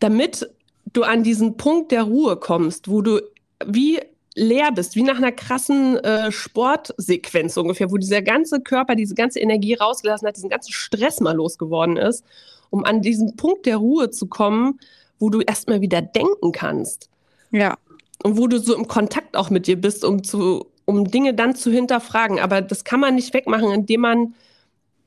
[0.00, 0.48] damit
[0.92, 3.20] du an diesen Punkt der Ruhe kommst, wo du
[3.66, 4.00] wie
[4.34, 9.38] leer bist, wie nach einer krassen äh, Sportsequenz ungefähr, wo dieser ganze Körper diese ganze
[9.40, 12.24] Energie rausgelassen hat, diesen ganzen Stress mal losgeworden ist,
[12.70, 14.80] um an diesen Punkt der Ruhe zu kommen,
[15.18, 17.08] wo du erstmal wieder denken kannst.
[17.50, 17.76] Ja.
[18.22, 21.54] Und wo du so im Kontakt auch mit dir bist, um zu, um Dinge dann
[21.54, 22.40] zu hinterfragen.
[22.40, 24.34] Aber das kann man nicht wegmachen, indem man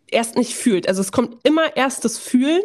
[0.09, 0.87] erst nicht fühlt.
[0.87, 2.61] Also es kommt immer erst das Fühlen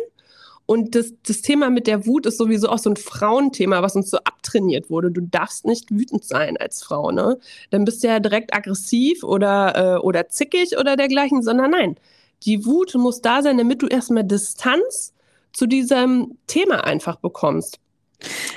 [0.66, 4.10] und das, das Thema mit der Wut ist sowieso auch so ein Frauenthema, was uns
[4.10, 5.10] so abtrainiert wurde.
[5.10, 7.38] Du darfst nicht wütend sein als Frau, ne?
[7.70, 11.96] Dann bist du ja direkt aggressiv oder, äh, oder zickig oder dergleichen, sondern nein.
[12.44, 15.12] Die Wut muss da sein, damit du erstmal Distanz
[15.52, 17.78] zu diesem Thema einfach bekommst.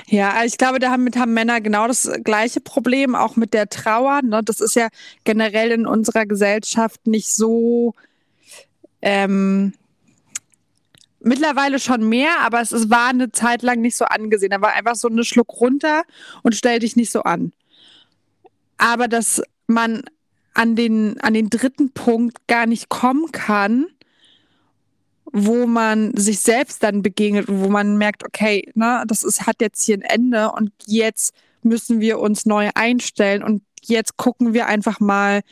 [0.06, 4.22] Ja, ich glaube, damit haben Männer genau das gleiche Problem, auch mit der Trauer.
[4.22, 4.42] Ne?
[4.44, 4.88] Das ist ja
[5.24, 7.94] generell in unserer Gesellschaft nicht so
[9.02, 9.72] ähm,
[11.26, 14.50] Mittlerweile schon mehr, aber es, es war eine Zeit lang nicht so angesehen.
[14.50, 16.04] Da war einfach so eine Schluck runter
[16.44, 17.52] und stell dich nicht so an.
[18.78, 20.04] Aber dass man
[20.54, 23.86] an den, an den dritten Punkt gar nicht kommen kann,
[25.32, 29.60] wo man sich selbst dann begegnet und wo man merkt, okay, ne, das ist, hat
[29.60, 34.66] jetzt hier ein Ende und jetzt müssen wir uns neu einstellen und jetzt gucken wir
[34.66, 35.42] einfach mal,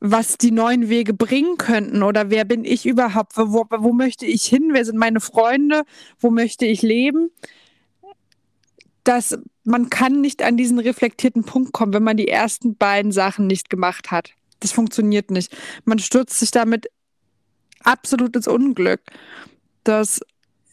[0.00, 4.44] was die neuen Wege bringen könnten oder wer bin ich überhaupt, wo, wo möchte ich
[4.44, 5.82] hin, wer sind meine Freunde,
[6.18, 7.30] wo möchte ich leben,
[9.04, 13.46] dass man kann nicht an diesen reflektierten Punkt kommen, wenn man die ersten beiden Sachen
[13.46, 14.30] nicht gemacht hat.
[14.60, 15.54] Das funktioniert nicht.
[15.84, 16.86] Man stürzt sich damit
[17.84, 19.00] absolut ins Unglück.
[19.84, 20.20] Das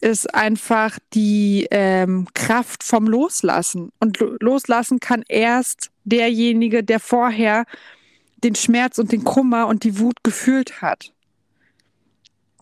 [0.00, 3.90] ist einfach die ähm, Kraft vom Loslassen.
[3.98, 7.64] Und loslassen kann erst derjenige, der vorher
[8.36, 11.12] den Schmerz und den Kummer und die Wut gefühlt hat.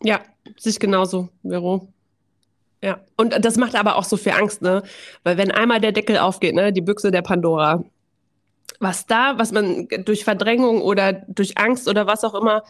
[0.02, 0.20] Ja,
[0.56, 1.88] sich genauso, Vero.
[2.82, 4.82] Ja, und das macht aber auch so viel Angst, ne?
[5.22, 7.82] Weil wenn einmal der Deckel aufgeht, ne, die Büchse der Pandora,
[8.80, 12.62] was da, was man durch Verdrängung oder durch Angst oder was auch immer,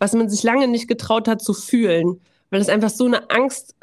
[0.00, 3.76] was man sich lange nicht getraut hat zu fühlen, weil es einfach so eine Angst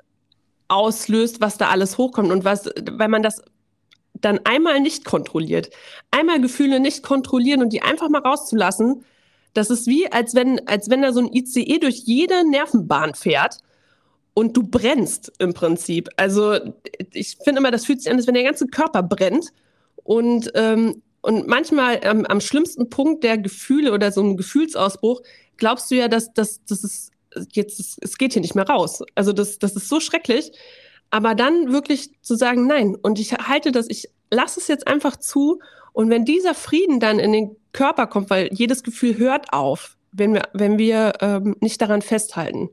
[0.67, 3.41] auslöst, was da alles hochkommt und was, weil man das
[4.13, 5.69] dann einmal nicht kontrolliert,
[6.12, 9.06] einmal Gefühle nicht kontrollieren und die einfach mal rauszulassen,
[9.53, 13.58] Das ist wie, als wenn, als wenn da so ein ICE durch jede Nervenbahn fährt
[14.36, 16.10] und du brennst im Prinzip.
[16.15, 16.60] Also
[17.12, 19.49] ich finde immer, das fühlt sich an, als wenn der ganze Körper brennt.
[20.03, 25.21] Und, ähm, und manchmal ähm, am schlimmsten Punkt der Gefühle oder so ein Gefühlsausbruch,
[25.58, 27.12] glaubst du ja, dass, dass, dass es
[27.52, 29.04] jetzt, es geht hier nicht mehr raus.
[29.15, 30.52] Also das, das ist so schrecklich.
[31.10, 35.15] Aber dann wirklich zu sagen, nein, und ich halte das, ich lasse es jetzt einfach
[35.15, 35.60] zu.
[35.93, 40.34] Und wenn dieser Frieden dann in den Körper kommt, weil jedes Gefühl hört auf, wenn
[40.34, 42.70] wir, wenn wir ähm, nicht daran festhalten.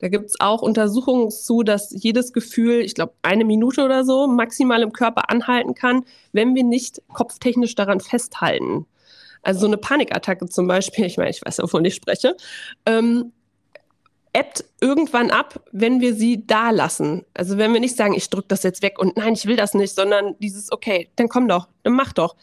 [0.00, 4.28] Da gibt es auch Untersuchungen zu, dass jedes Gefühl, ich glaube, eine Minute oder so
[4.28, 8.86] maximal im Körper anhalten kann, wenn wir nicht kopftechnisch daran festhalten.
[9.42, 12.36] Also so eine Panikattacke zum Beispiel, ich meine, ich weiß wovon ich spreche,
[12.86, 13.32] ähm,
[14.32, 17.24] ebbt irgendwann ab, wenn wir sie da lassen.
[17.34, 19.74] Also wenn wir nicht sagen, ich drücke das jetzt weg und nein, ich will das
[19.74, 22.36] nicht, sondern dieses, okay, dann komm doch, dann mach doch.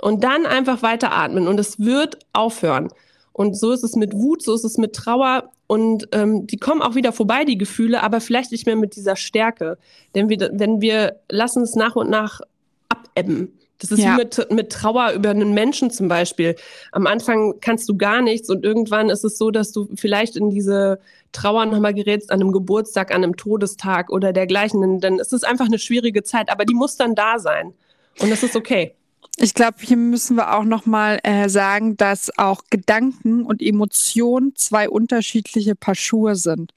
[0.00, 2.88] Und dann einfach weiter atmen und es wird aufhören.
[3.32, 6.82] Und so ist es mit Wut, so ist es mit Trauer und ähm, die kommen
[6.82, 9.78] auch wieder vorbei, die Gefühle, aber vielleicht nicht mehr mit dieser Stärke.
[10.14, 12.40] Denn wir, wenn wir lassen es nach und nach
[12.88, 13.58] abebben.
[13.84, 14.14] Das ist ja.
[14.14, 16.56] wie mit, mit Trauer über einen Menschen zum Beispiel.
[16.92, 20.50] Am Anfang kannst du gar nichts und irgendwann ist es so, dass du vielleicht in
[20.50, 20.98] diese
[21.32, 25.00] Trauer nochmal gerätst an einem Geburtstag, an einem Todestag oder dergleichen.
[25.00, 27.74] Dann ist es einfach eine schwierige Zeit, aber die muss dann da sein.
[28.20, 28.94] Und das ist okay.
[29.36, 34.88] Ich glaube, hier müssen wir auch nochmal äh, sagen, dass auch Gedanken und Emotionen zwei
[34.88, 36.72] unterschiedliche Paar Schuhe sind.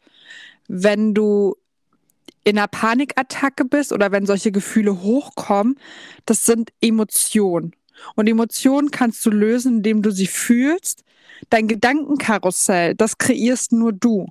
[0.67, 1.55] Wenn du
[2.47, 5.77] in einer Panikattacke bist oder wenn solche Gefühle hochkommen,
[6.25, 7.73] das sind Emotionen.
[8.15, 11.03] Und Emotionen kannst du lösen, indem du sie fühlst.
[11.49, 14.27] Dein Gedankenkarussell, das kreierst nur du.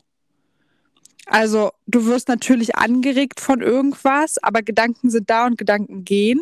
[1.26, 6.40] Also du wirst natürlich angeregt von irgendwas, aber Gedanken sind da und Gedanken gehen.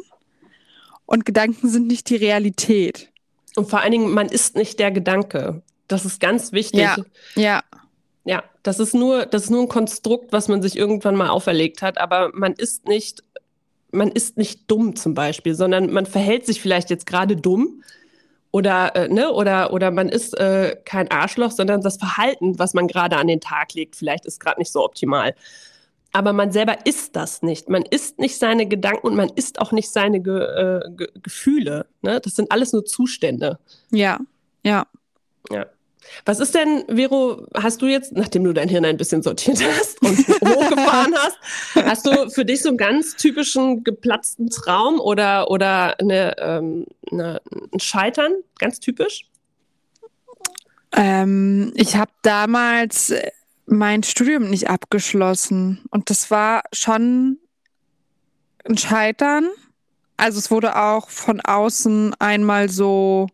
[1.07, 3.11] Und Gedanken sind nicht die Realität.
[3.57, 5.63] Und vor allen Dingen, man ist nicht der Gedanke.
[5.89, 6.81] Das ist ganz wichtig.
[6.81, 6.97] Ja,
[7.35, 7.63] ja.
[8.25, 11.83] Ja, das ist nur, das ist nur ein Konstrukt, was man sich irgendwann mal auferlegt
[11.83, 13.23] hat, aber man ist nicht,
[13.93, 17.83] man ist nicht dumm zum Beispiel, sondern man verhält sich vielleicht jetzt gerade dumm
[18.51, 22.87] oder, äh, ne, oder, oder man ist äh, kein Arschloch, sondern das Verhalten, was man
[22.87, 25.35] gerade an den Tag legt, vielleicht ist gerade nicht so optimal.
[26.13, 27.69] Aber man selber ist das nicht.
[27.69, 31.87] Man ist nicht seine Gedanken und man ist auch nicht seine Ge äh, Ge Gefühle.
[32.03, 32.21] Ne?
[32.21, 33.59] Das sind alles nur Zustände.
[33.91, 34.21] Ja,
[34.63, 34.87] ja.
[35.51, 35.67] Ja.
[36.25, 40.01] Was ist denn, Vero, hast du jetzt, nachdem du dein Hirn ein bisschen sortiert hast
[40.03, 41.39] und hochgefahren hast,
[41.75, 47.41] hast du für dich so einen ganz typischen geplatzten Traum oder, oder eine, ähm, eine,
[47.73, 49.27] ein Scheitern, ganz typisch?
[50.93, 53.13] Ähm, ich habe damals
[53.67, 57.39] mein Studium nicht abgeschlossen und das war schon
[58.65, 59.49] ein Scheitern.
[60.17, 63.27] Also es wurde auch von außen einmal so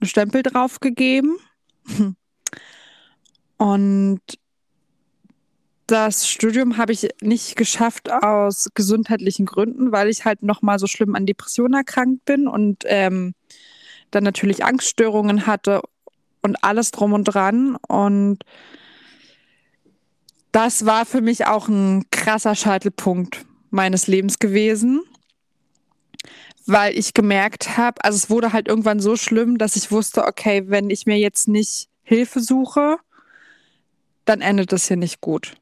[0.00, 1.36] ein Stempel draufgegeben
[3.56, 4.20] und
[5.86, 10.86] das Studium habe ich nicht geschafft aus gesundheitlichen Gründen, weil ich halt noch mal so
[10.86, 13.34] schlimm an Depressionen erkrankt bin und ähm,
[14.10, 15.82] dann natürlich Angststörungen hatte
[16.42, 17.76] und alles drum und dran.
[17.88, 18.44] Und
[20.52, 25.02] das war für mich auch ein krasser Scheitelpunkt meines Lebens gewesen,
[26.66, 30.64] weil ich gemerkt habe, also es wurde halt irgendwann so schlimm, dass ich wusste, okay,
[30.66, 32.98] wenn ich mir jetzt nicht Hilfe suche,
[34.24, 35.54] dann endet das hier nicht gut.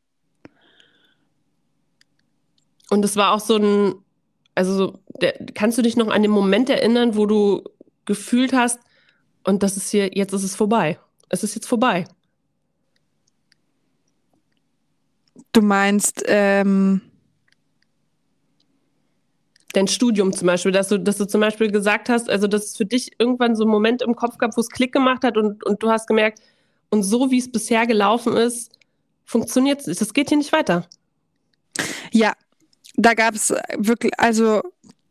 [2.90, 3.94] Und es war auch so ein,
[4.54, 7.64] also der, kannst du dich noch an den Moment erinnern, wo du
[8.04, 8.78] gefühlt hast,
[9.44, 10.98] und das ist hier, jetzt ist es vorbei.
[11.28, 12.04] Es ist jetzt vorbei.
[15.52, 17.00] Du meinst, ähm,
[19.72, 22.76] dein Studium zum Beispiel, dass du, dass du zum Beispiel gesagt hast, also dass es
[22.76, 25.64] für dich irgendwann so einen Moment im Kopf gab, wo es Klick gemacht hat und,
[25.64, 26.40] und du hast gemerkt,
[26.90, 28.70] und so wie es bisher gelaufen ist,
[29.24, 30.86] funktioniert es, das geht hier nicht weiter.
[32.12, 32.34] Ja,
[32.96, 34.60] da gab es wirklich, also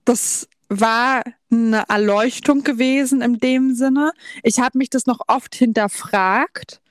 [0.06, 4.12] das war eine Erleuchtung gewesen in dem Sinne.
[4.44, 6.82] Ich habe mich das noch oft hinterfragt,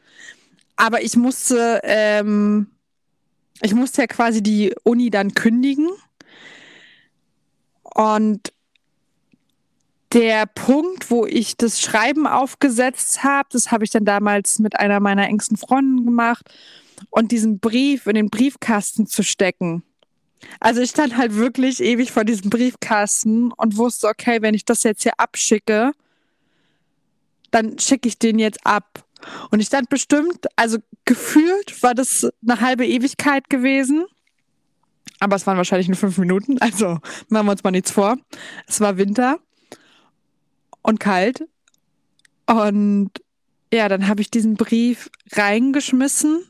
[0.75, 2.67] aber ich musste, ähm,
[3.63, 5.89] ich musste ja quasi die Uni dann kündigen
[7.95, 8.53] und
[10.13, 14.99] der Punkt, wo ich das Schreiben aufgesetzt habe, das habe ich dann damals mit einer
[15.01, 16.51] meiner engsten Freundinnen gemacht
[17.11, 19.85] und diesen Brief in den Briefkasten zu stecken.
[20.59, 24.83] Also ich stand halt wirklich ewig vor diesem Briefkasten und wusste, okay, wenn ich das
[24.83, 25.93] jetzt hier abschicke,
[27.51, 29.05] dann schicke ich den jetzt ab.
[29.51, 34.07] Und ich stand bestimmt, also gefühlt war das eine halbe Ewigkeit gewesen.
[35.21, 38.17] Aber es waren wahrscheinlich nur fünf Minuten, also machen wir uns mal nichts vor.
[38.67, 39.39] Es war Winter
[40.83, 41.47] und kalt.
[42.47, 43.11] Und
[43.73, 46.45] ja, dann habe ich diesen Brief reingeschmissen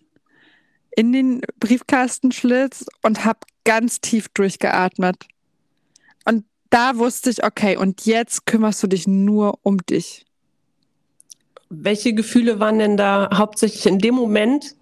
[0.97, 5.27] in den Briefkastenschlitz und habe ganz tief durchgeatmet.
[6.25, 10.25] Und da wusste ich, okay, und jetzt kümmerst du dich nur um dich.
[11.69, 14.75] Welche Gefühle waren denn da hauptsächlich in dem Moment,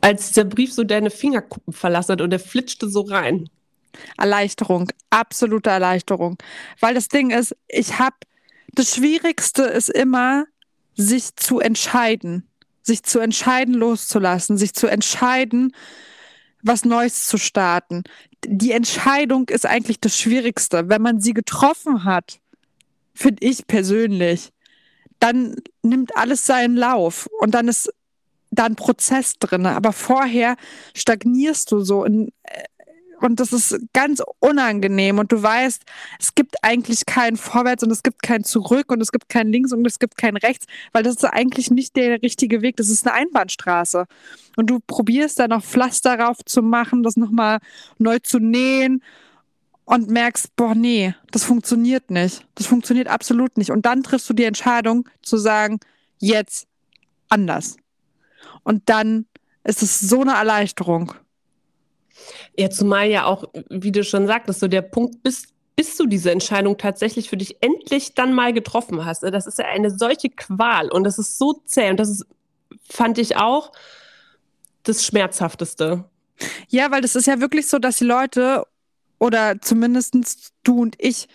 [0.00, 3.48] als der Brief so deine Fingerkuppen verlassen hat und er flitschte so rein?
[4.18, 6.36] Erleichterung, absolute Erleichterung.
[6.80, 8.16] Weil das Ding ist, ich habe,
[8.72, 10.44] das Schwierigste ist immer,
[10.96, 12.48] sich zu entscheiden,
[12.82, 15.74] sich zu entscheiden, loszulassen, sich zu entscheiden,
[16.62, 18.04] was Neues zu starten.
[18.44, 20.88] Die Entscheidung ist eigentlich das Schwierigste.
[20.88, 22.40] Wenn man sie getroffen hat,
[23.14, 24.52] finde ich persönlich,
[25.20, 27.90] dann nimmt alles seinen Lauf und dann ist
[28.56, 29.66] da ein Prozess drin.
[29.66, 30.56] Aber vorher
[30.94, 32.64] stagnierst du so in, äh,
[33.20, 35.82] und das ist ganz unangenehm und du weißt,
[36.20, 39.72] es gibt eigentlich kein Vorwärts und es gibt kein Zurück und es gibt kein Links
[39.72, 43.06] und es gibt kein Rechts, weil das ist eigentlich nicht der richtige Weg, das ist
[43.06, 44.06] eine Einbahnstraße.
[44.56, 47.58] Und du probierst da noch Pflaster drauf zu machen, das nochmal
[47.98, 49.02] neu zu nähen
[49.84, 52.46] und merkst, boah, nee, das funktioniert nicht.
[52.54, 53.70] Das funktioniert absolut nicht.
[53.70, 55.78] Und dann triffst du die Entscheidung zu sagen,
[56.18, 56.66] jetzt
[57.28, 57.76] anders.
[58.62, 59.26] Und dann
[59.64, 61.12] ist es so eine Erleichterung.
[62.56, 66.30] Ja, zumal ja auch, wie du schon sagtest, so der Punkt, bis, bis du diese
[66.30, 69.22] Entscheidung tatsächlich für dich endlich dann mal getroffen hast.
[69.22, 69.30] Ne?
[69.30, 72.26] Das ist ja eine solche Qual und das ist so zäh und das ist,
[72.88, 73.72] fand ich auch
[74.84, 76.04] das Schmerzhafteste.
[76.68, 78.66] Ja, weil das ist ja wirklich so, dass die Leute
[79.18, 80.14] oder zumindest
[80.62, 81.28] du und ich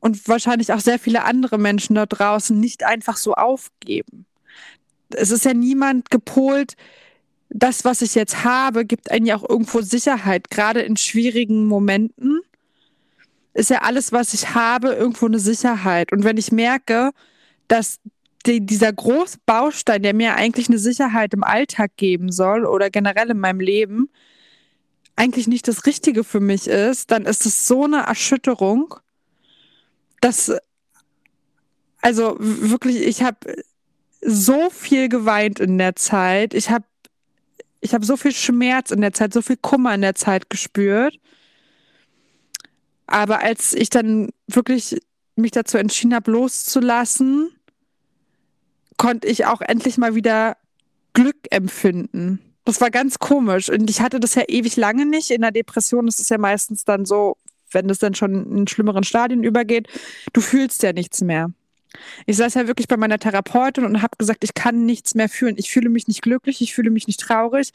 [0.00, 4.26] und wahrscheinlich auch sehr viele andere Menschen da draußen nicht einfach so aufgeben.
[5.14, 6.76] Es ist ja niemand gepolt,
[7.54, 12.40] das, was ich jetzt habe, gibt einen ja auch irgendwo Sicherheit, gerade in schwierigen Momenten.
[13.54, 16.12] Ist ja alles, was ich habe, irgendwo eine Sicherheit.
[16.12, 17.10] Und wenn ich merke,
[17.68, 18.00] dass
[18.46, 23.38] die, dieser Großbaustein, der mir eigentlich eine Sicherheit im Alltag geben soll oder generell in
[23.38, 24.08] meinem Leben,
[25.14, 28.94] eigentlich nicht das Richtige für mich ist, dann ist es so eine Erschütterung,
[30.20, 30.52] dass,
[32.00, 33.62] also wirklich, ich habe
[34.24, 36.54] so viel geweint in der Zeit.
[36.54, 36.84] Ich habe
[37.80, 41.18] ich habe so viel Schmerz in der Zeit, so viel Kummer in der Zeit gespürt.
[43.06, 45.00] Aber als ich dann wirklich
[45.34, 47.50] mich dazu entschieden habe, loszulassen,
[48.96, 50.56] konnte ich auch endlich mal wieder
[51.12, 52.38] Glück empfinden.
[52.64, 53.68] Das war ganz komisch.
[53.68, 55.32] Und ich hatte das ja ewig lange nicht.
[55.32, 57.36] In der Depression ist es ja meistens dann so,
[57.72, 59.88] wenn es dann schon in schlimmeren Stadien übergeht,
[60.32, 61.50] du fühlst ja nichts mehr.
[62.26, 65.56] Ich saß ja wirklich bei meiner Therapeutin und habe gesagt, ich kann nichts mehr fühlen.
[65.58, 67.72] Ich fühle mich nicht glücklich, ich fühle mich nicht traurig.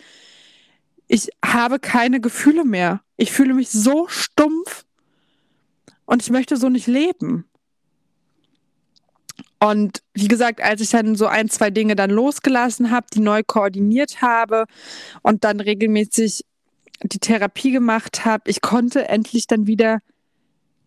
[1.07, 3.01] Ich habe keine Gefühle mehr.
[3.15, 4.85] Ich fühle mich so stumpf
[6.05, 7.45] und ich möchte so nicht leben.
[9.59, 13.41] Und wie gesagt, als ich dann so ein, zwei Dinge dann losgelassen habe, die neu
[13.45, 14.65] koordiniert habe
[15.23, 16.45] und dann regelmäßig
[17.03, 19.99] die Therapie gemacht habe, ich konnte endlich dann wieder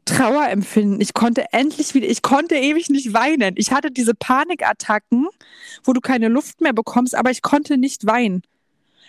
[0.04, 1.00] Trauer empfinden.
[1.00, 3.54] Ich konnte endlich wieder, ich konnte ewig nicht weinen.
[3.56, 5.28] Ich hatte diese Panikattacken,
[5.84, 8.42] wo du keine Luft mehr bekommst, aber ich konnte nicht weinen.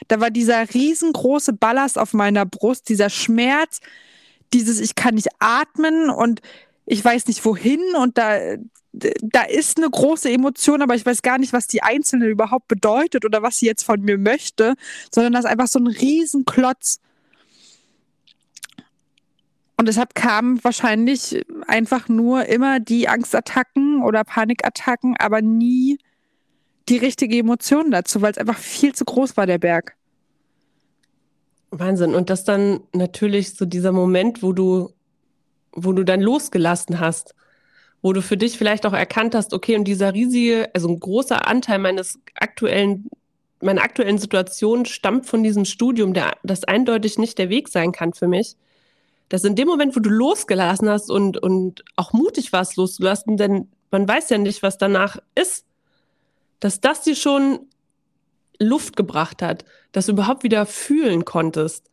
[0.08, 3.80] Da war dieser riesengroße Ballast auf meiner Brust, dieser Schmerz,
[4.54, 6.42] dieses ich kann nicht atmen und
[6.86, 8.38] ich weiß nicht wohin und da,
[8.94, 13.24] da ist eine große Emotion, aber ich weiß gar nicht, was die einzelne überhaupt bedeutet
[13.24, 14.74] oder was sie jetzt von mir möchte,
[15.14, 17.00] sondern das ist einfach so ein Riesenklotz.
[19.82, 25.98] Und deshalb kamen wahrscheinlich einfach nur immer die Angstattacken oder Panikattacken, aber nie
[26.88, 29.96] die richtige Emotion dazu, weil es einfach viel zu groß war, der Berg.
[31.72, 32.14] Wahnsinn.
[32.14, 34.92] Und das dann natürlich so dieser Moment, wo du,
[35.72, 37.34] wo du dann losgelassen hast,
[38.04, 41.48] wo du für dich vielleicht auch erkannt hast, okay, und dieser riesige, also ein großer
[41.48, 43.10] Anteil meines aktuellen,
[43.64, 48.14] meiner aktuellen Situation stammt von diesem Studium, der, das eindeutig nicht der Weg sein kann
[48.14, 48.58] für mich
[49.32, 53.70] dass in dem Moment, wo du losgelassen hast und, und auch mutig warst loszulassen, denn
[53.90, 55.66] man weiß ja nicht, was danach ist,
[56.60, 57.60] dass das dir schon
[58.60, 59.64] Luft gebracht hat,
[59.94, 61.90] dass du überhaupt wieder fühlen konntest.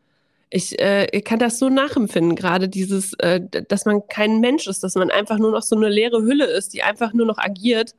[0.51, 4.83] Ich, äh, ich kann das so nachempfinden, gerade dieses, äh, dass man kein Mensch ist,
[4.83, 7.95] dass man einfach nur noch so eine leere Hülle ist, die einfach nur noch agiert.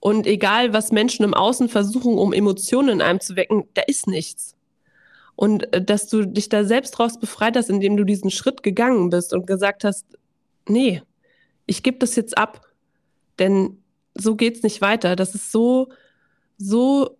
[0.00, 4.06] Und egal, was Menschen im Außen versuchen, um Emotionen in einem zu wecken, da ist
[4.06, 4.56] nichts.
[5.36, 9.10] Und äh, dass du dich da selbst draus befreit hast, indem du diesen Schritt gegangen
[9.10, 10.06] bist und gesagt hast,
[10.68, 11.02] nee,
[11.66, 12.66] ich gebe das jetzt ab,
[13.38, 13.82] denn
[14.14, 15.16] so geht's nicht weiter.
[15.16, 15.88] Das ist so,
[16.56, 17.16] so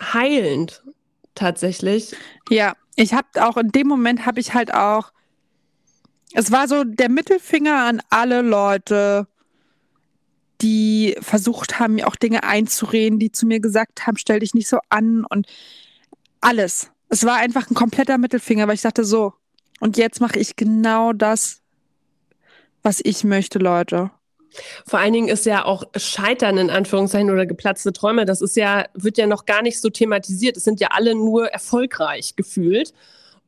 [0.00, 0.84] heilend
[1.34, 2.14] tatsächlich.
[2.50, 5.12] Ja, ich habe auch in dem Moment habe ich halt auch,
[6.32, 9.36] es war so der Mittelfinger an alle Leute, die
[10.62, 14.68] die versucht haben, mir auch Dinge einzureden, die zu mir gesagt haben, stell dich nicht
[14.68, 15.46] so an und
[16.40, 16.90] alles.
[17.08, 19.32] Es war einfach ein kompletter Mittelfinger, weil ich dachte so,
[19.80, 21.60] und jetzt mache ich genau das,
[22.82, 24.10] was ich möchte, Leute.
[24.86, 28.86] Vor allen Dingen ist ja auch Scheitern in Anführungszeichen oder geplatzte Träume, das ist ja,
[28.94, 30.56] wird ja noch gar nicht so thematisiert.
[30.56, 32.92] Es sind ja alle nur erfolgreich gefühlt.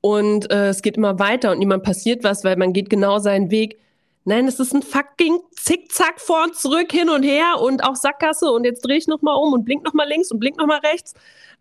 [0.01, 3.51] Und äh, es geht immer weiter und niemand passiert was, weil man geht genau seinen
[3.51, 3.79] Weg.
[4.25, 8.51] Nein, es ist ein fucking Zickzack vor und zurück, hin und her und auch Sackgasse
[8.51, 11.15] und jetzt drehe ich nochmal um und blink nochmal links und blink nochmal rechts.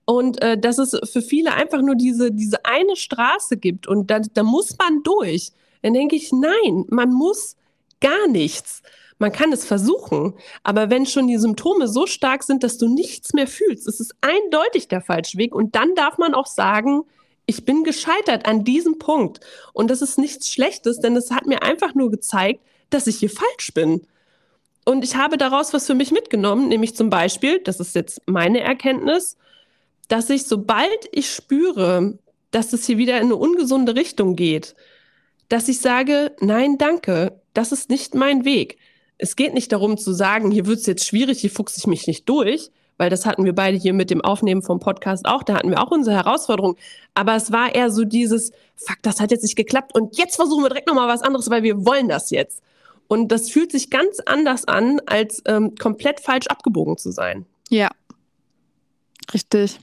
[0.09, 4.19] Und äh, dass es für viele einfach nur diese, diese eine Straße gibt und da,
[4.19, 5.51] da muss man durch.
[5.81, 7.57] Dann denke ich, nein, man muss
[7.99, 8.81] gar nichts.
[9.19, 13.33] Man kann es versuchen, aber wenn schon die Symptome so stark sind, dass du nichts
[13.33, 15.53] mehr fühlst, ist es eindeutig der falsche Weg.
[15.53, 17.01] Und dann darf man auch sagen,
[17.45, 19.41] ich bin gescheitert an diesem Punkt.
[19.73, 23.29] Und das ist nichts Schlechtes, denn es hat mir einfach nur gezeigt, dass ich hier
[23.29, 24.07] falsch bin.
[24.85, 28.61] Und ich habe daraus was für mich mitgenommen, nämlich zum Beispiel, das ist jetzt meine
[28.61, 29.35] Erkenntnis,
[30.07, 32.17] dass ich, sobald ich spüre,
[32.51, 34.75] dass es hier wieder in eine ungesunde Richtung geht,
[35.49, 38.77] dass ich sage, nein, danke, das ist nicht mein Weg
[39.17, 42.07] es geht nicht darum zu sagen, hier wird es jetzt schwierig, hier fuchse ich mich
[42.07, 45.55] nicht durch, weil das hatten wir beide hier mit dem Aufnehmen vom Podcast auch, da
[45.55, 46.77] hatten wir auch unsere Herausforderung.
[47.13, 50.63] Aber es war eher so dieses, fuck, das hat jetzt nicht geklappt und jetzt versuchen
[50.63, 52.61] wir direkt nochmal was anderes, weil wir wollen das jetzt.
[53.07, 57.45] Und das fühlt sich ganz anders an, als ähm, komplett falsch abgebogen zu sein.
[57.69, 57.89] Ja,
[59.33, 59.79] richtig.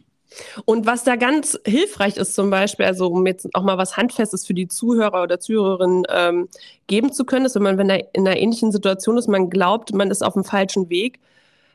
[0.65, 4.47] Und was da ganz hilfreich ist, zum Beispiel, also um jetzt auch mal was Handfestes
[4.47, 6.49] für die Zuhörer oder Zuhörerinnen ähm,
[6.87, 10.11] geben zu können, ist, wenn man wenn in einer ähnlichen Situation ist, man glaubt, man
[10.11, 11.21] ist auf dem falschen Weg.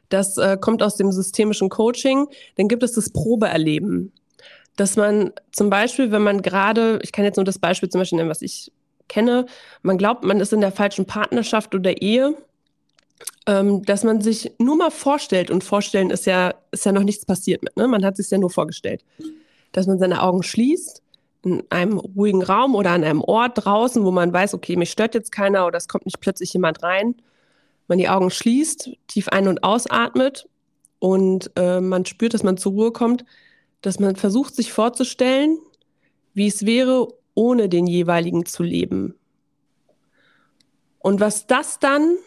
[0.10, 2.28] Das äh, kommt aus dem systemischen Coaching.
[2.57, 4.12] Dann gibt es das Probeerleben.
[4.76, 8.18] Dass man zum Beispiel, wenn man gerade, ich kann jetzt nur das Beispiel zum Beispiel
[8.18, 8.72] nennen, was ich
[9.07, 9.45] kenne,
[9.82, 12.36] man glaubt, man ist in der falschen Partnerschaft oder Ehe
[13.45, 17.26] ähm, dass man sich nur mal vorstellt, und vorstellen ist ja, ist ja noch nichts
[17.26, 17.88] passiert mit, ne?
[17.88, 19.03] man hat sich ja nur vorgestellt,
[19.72, 21.01] dass man seine Augen schließt,
[21.43, 25.15] in einem ruhigen Raum oder an einem Ort draußen, wo man weiß, okay, mich stört
[25.15, 27.15] jetzt keiner oder es kommt nicht plötzlich jemand rein.
[27.88, 30.47] Man die Augen schließt, tief ein- und ausatmet
[30.99, 33.24] und äh, man spürt, dass man zur Ruhe kommt,
[33.82, 35.57] dass man versucht, sich vorzustellen,
[36.34, 39.15] wie es wäre, ohne den jeweiligen zu leben.
[40.99, 42.17] Und was das dann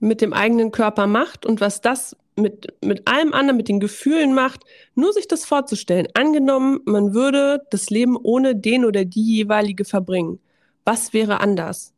[0.00, 4.32] mit dem eigenen Körper macht und was das mit, mit allem anderen, mit den Gefühlen
[4.32, 6.08] macht, nur sich das vorzustellen.
[6.14, 10.38] Angenommen, man würde das Leben ohne den oder die jeweilige verbringen.
[10.84, 11.92] Was wäre anders?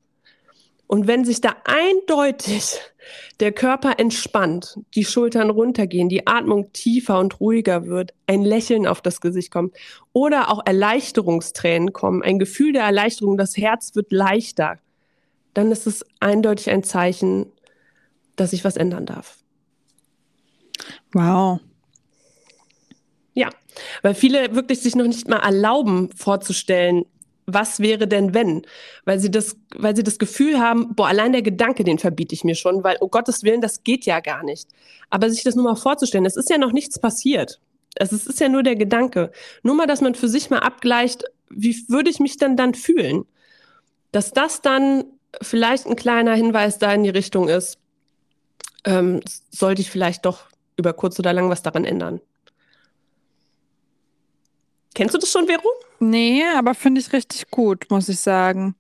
[0.87, 2.81] Und wenn sich da eindeutig
[3.39, 9.01] der Körper entspannt, die Schultern runtergehen, die Atmung tiefer und ruhiger wird, ein Lächeln auf
[9.01, 9.77] das Gesicht kommt
[10.13, 14.79] oder auch Erleichterungstränen kommen, ein Gefühl der Erleichterung, das Herz wird leichter,
[15.55, 17.47] dann ist es eindeutig ein Zeichen,
[18.41, 19.39] dass ich was ändern darf.
[21.13, 21.61] Wow.
[23.35, 23.51] Ja,
[24.03, 27.05] weil viele wirklich sich noch nicht mal erlauben vorzustellen,
[27.47, 28.63] was wäre denn wenn?
[29.05, 32.45] Weil sie das, weil sie das Gefühl haben, boah, allein der Gedanke, den verbiete ich
[32.45, 34.69] mir schon, weil, um Gottes Willen, das geht ja gar nicht.
[35.11, 37.61] Aber sich das nur mal vorzustellen, es ist ja noch nichts passiert.
[37.97, 39.33] Es ist, ist ja nur der Gedanke.
[39.63, 43.25] Nur mal, dass man für sich mal abgleicht, wie würde ich mich denn dann fühlen?
[44.13, 45.05] Dass das dann
[45.43, 47.79] vielleicht ein kleiner Hinweis da in die Richtung ist,
[48.85, 49.21] ähm,
[49.51, 50.45] sollte ich vielleicht doch
[50.77, 52.21] über kurz oder lang was daran ändern.
[54.95, 55.69] Kennst du das schon, Vero?
[56.01, 58.75] Nee, aber finde ich richtig gut, muss ich sagen.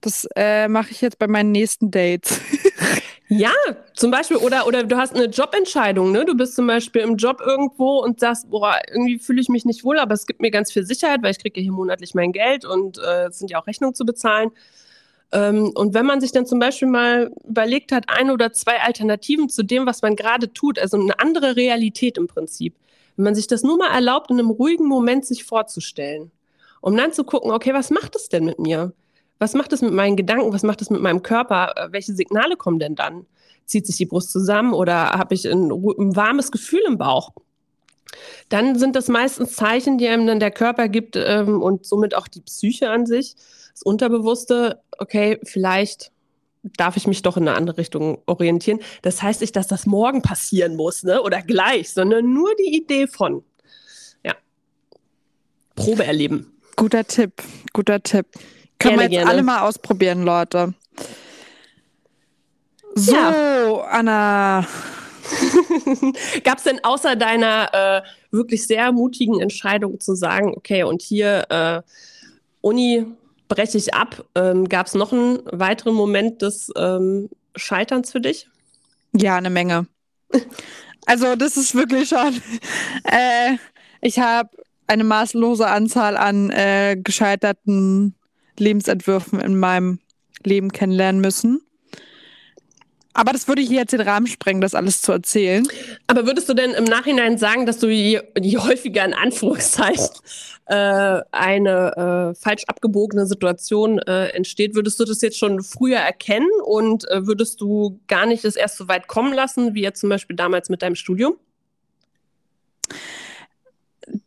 [0.00, 2.40] Das äh, mache ich jetzt bei meinen nächsten Dates.
[3.28, 3.52] ja,
[3.94, 6.24] zum Beispiel, oder, oder du hast eine Jobentscheidung, ne?
[6.24, 9.84] Du bist zum Beispiel im Job irgendwo und sagst, boah, irgendwie fühle ich mich nicht
[9.84, 12.64] wohl, aber es gibt mir ganz viel Sicherheit, weil ich kriege hier monatlich mein Geld
[12.64, 14.52] und äh, es sind ja auch Rechnungen zu bezahlen.
[15.32, 19.48] Ähm, und wenn man sich dann zum Beispiel mal überlegt hat, ein oder zwei Alternativen
[19.48, 22.74] zu dem, was man gerade tut, also eine andere Realität im Prinzip,
[23.16, 26.30] wenn man sich das nur mal erlaubt, in einem ruhigen Moment sich vorzustellen,
[26.80, 28.92] um dann zu gucken, okay, was macht es denn mit mir?
[29.38, 30.52] Was macht es mit meinen Gedanken?
[30.52, 31.74] Was macht es mit meinem Körper?
[31.76, 33.26] Äh, welche Signale kommen denn dann?
[33.66, 37.32] Zieht sich die Brust zusammen oder habe ich ein, ein warmes Gefühl im Bauch?
[38.48, 42.26] Dann sind das meistens Zeichen, die einem dann der Körper gibt ähm, und somit auch
[42.26, 43.36] die Psyche an sich,
[43.80, 46.12] das Unterbewusste, okay, vielleicht
[46.62, 48.80] darf ich mich doch in eine andere Richtung orientieren.
[49.00, 51.22] Das heißt nicht, dass das morgen passieren muss, ne?
[51.22, 53.42] Oder gleich, sondern nur die Idee von.
[54.22, 54.34] Ja.
[55.74, 56.52] Probe erleben.
[56.76, 58.26] Guter Tipp, guter Tipp.
[58.78, 59.30] Können gerne, wir jetzt gerne.
[59.30, 60.74] alle mal ausprobieren, Leute.
[62.94, 63.82] So, ja.
[63.90, 64.66] Anna.
[66.44, 71.46] Gab es denn außer deiner äh, wirklich sehr mutigen Entscheidung zu sagen, okay, und hier
[71.48, 71.82] äh,
[72.60, 73.06] Uni
[73.50, 74.24] breche ich ab.
[74.34, 78.48] Ähm, Gab es noch einen weiteren Moment des ähm, Scheiterns für dich?
[79.12, 79.86] Ja, eine Menge.
[81.06, 82.40] Also das ist wirklich schon.
[83.04, 83.56] Äh,
[84.02, 84.50] ich habe
[84.86, 88.14] eine maßlose Anzahl an äh, gescheiterten
[88.58, 89.98] Lebensentwürfen in meinem
[90.44, 91.62] Leben kennenlernen müssen.
[93.12, 95.66] Aber das würde hier jetzt den Rahmen sprengen, das alles zu erzählen.
[96.06, 100.10] Aber würdest du denn im Nachhinein sagen, dass du je, je häufiger in Anführungszeichen
[100.66, 106.48] äh, eine äh, falsch abgebogene Situation äh, entsteht, würdest du das jetzt schon früher erkennen
[106.64, 110.08] und äh, würdest du gar nicht es erst so weit kommen lassen, wie jetzt zum
[110.08, 111.34] Beispiel damals mit deinem Studium?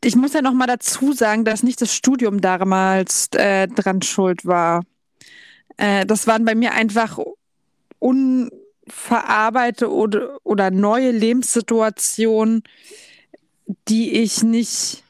[0.03, 4.45] Ich muss ja noch mal dazu sagen, dass nicht das Studium damals äh, dran schuld
[4.45, 4.83] war.
[5.77, 7.17] Äh, das waren bei mir einfach
[7.99, 8.49] un
[8.87, 12.63] verarbeite oder, oder neue Lebenssituationen,
[13.87, 15.03] die ich nicht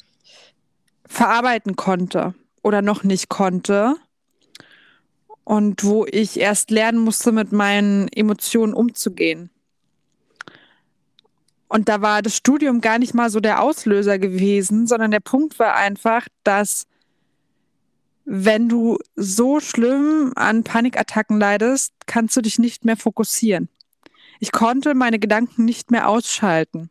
[1.05, 3.95] verarbeiten konnte oder noch nicht konnte.
[5.43, 9.49] Und wo ich erst lernen musste, mit meinen Emotionen umzugehen.
[11.67, 15.59] Und da war das Studium gar nicht mal so der Auslöser gewesen, sondern der Punkt
[15.59, 16.85] war einfach, dass
[18.25, 23.69] wenn du so schlimm an Panikattacken leidest, kannst du dich nicht mehr fokussieren.
[24.39, 26.89] Ich konnte meine Gedanken nicht mehr ausschalten.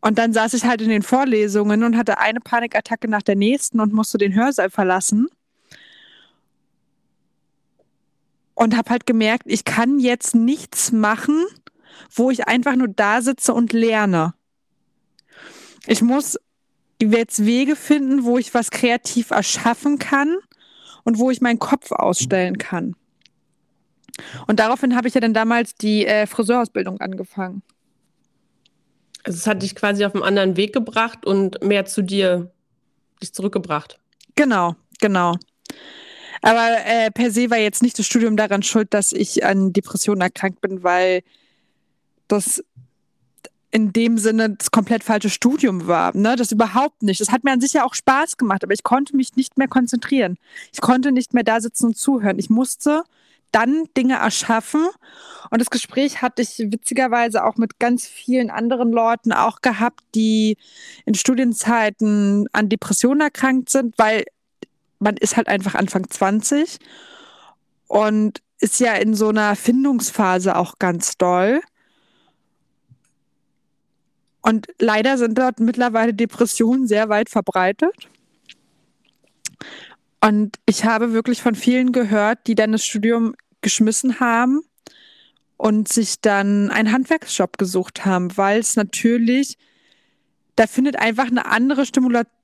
[0.00, 3.80] Und dann saß ich halt in den Vorlesungen und hatte eine Panikattacke nach der nächsten
[3.80, 5.28] und musste den Hörsaal verlassen.
[8.54, 11.44] Und habe halt gemerkt, ich kann jetzt nichts machen,
[12.14, 14.34] wo ich einfach nur da sitze und lerne.
[15.86, 16.38] Ich muss
[17.00, 20.36] jetzt Wege finden, wo ich was kreativ erschaffen kann
[21.04, 22.94] und wo ich meinen Kopf ausstellen kann.
[24.46, 27.62] Und daraufhin habe ich ja dann damals die äh, Friseurausbildung angefangen.
[29.24, 32.50] Also es hat dich quasi auf einen anderen Weg gebracht und mehr zu dir
[33.22, 33.98] dich zurückgebracht.
[34.34, 35.36] Genau, genau.
[36.42, 40.22] Aber äh, per se war jetzt nicht das Studium daran schuld, dass ich an Depressionen
[40.22, 41.22] erkrankt bin, weil
[42.28, 42.64] das
[43.70, 46.16] in dem Sinne das komplett falsche Studium war.
[46.16, 46.36] Ne?
[46.36, 47.20] Das überhaupt nicht.
[47.20, 49.68] Das hat mir an sich ja auch Spaß gemacht, aber ich konnte mich nicht mehr
[49.68, 50.38] konzentrieren.
[50.72, 52.38] Ich konnte nicht mehr da sitzen und zuhören.
[52.38, 53.04] Ich musste
[53.52, 54.88] dann Dinge erschaffen.
[55.50, 60.56] Und das Gespräch hatte ich witzigerweise auch mit ganz vielen anderen Leuten auch gehabt, die
[61.04, 64.24] in Studienzeiten an Depressionen erkrankt sind, weil
[64.98, 66.78] man ist halt einfach Anfang 20
[67.88, 71.60] und ist ja in so einer Findungsphase auch ganz doll.
[74.42, 77.94] Und leider sind dort mittlerweile Depressionen sehr weit verbreitet.
[80.22, 84.60] Und ich habe wirklich von vielen gehört, die dann das Studium geschmissen haben
[85.56, 89.58] und sich dann einen Handwerksjob gesucht haben, weil es natürlich,
[90.56, 92.39] da findet einfach eine andere Stimulation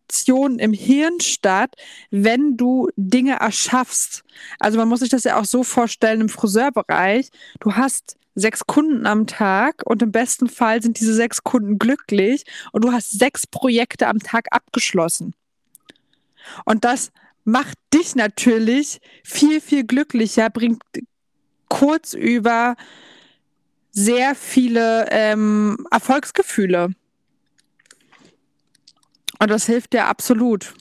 [0.59, 1.74] im Hirn statt,
[2.11, 4.24] wenn du Dinge erschaffst.
[4.59, 7.30] Also man muss sich das ja auch so vorstellen im Friseurbereich.
[7.61, 12.44] Du hast sechs Kunden am Tag und im besten Fall sind diese sechs Kunden glücklich
[12.72, 15.34] und du hast sechs Projekte am Tag abgeschlossen.
[16.64, 17.11] Und das
[17.44, 20.82] macht dich natürlich viel, viel glücklicher, bringt
[21.68, 22.76] kurz über
[23.90, 26.90] sehr viele ähm, Erfolgsgefühle.
[29.39, 30.74] Und das hilft dir absolut.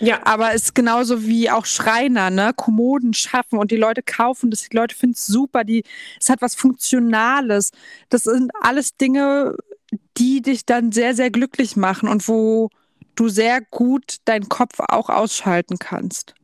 [0.00, 0.20] Ja.
[0.24, 2.52] Aber es ist genauso wie auch Schreiner, ne?
[2.54, 5.84] Kommoden schaffen und die Leute kaufen das, die Leute finden es super, die,
[6.20, 7.72] es hat was Funktionales.
[8.08, 9.56] Das sind alles Dinge,
[10.16, 12.70] die dich dann sehr, sehr glücklich machen und wo
[13.14, 16.34] du sehr gut deinen Kopf auch ausschalten kannst.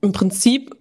[0.00, 0.74] Im Prinzip,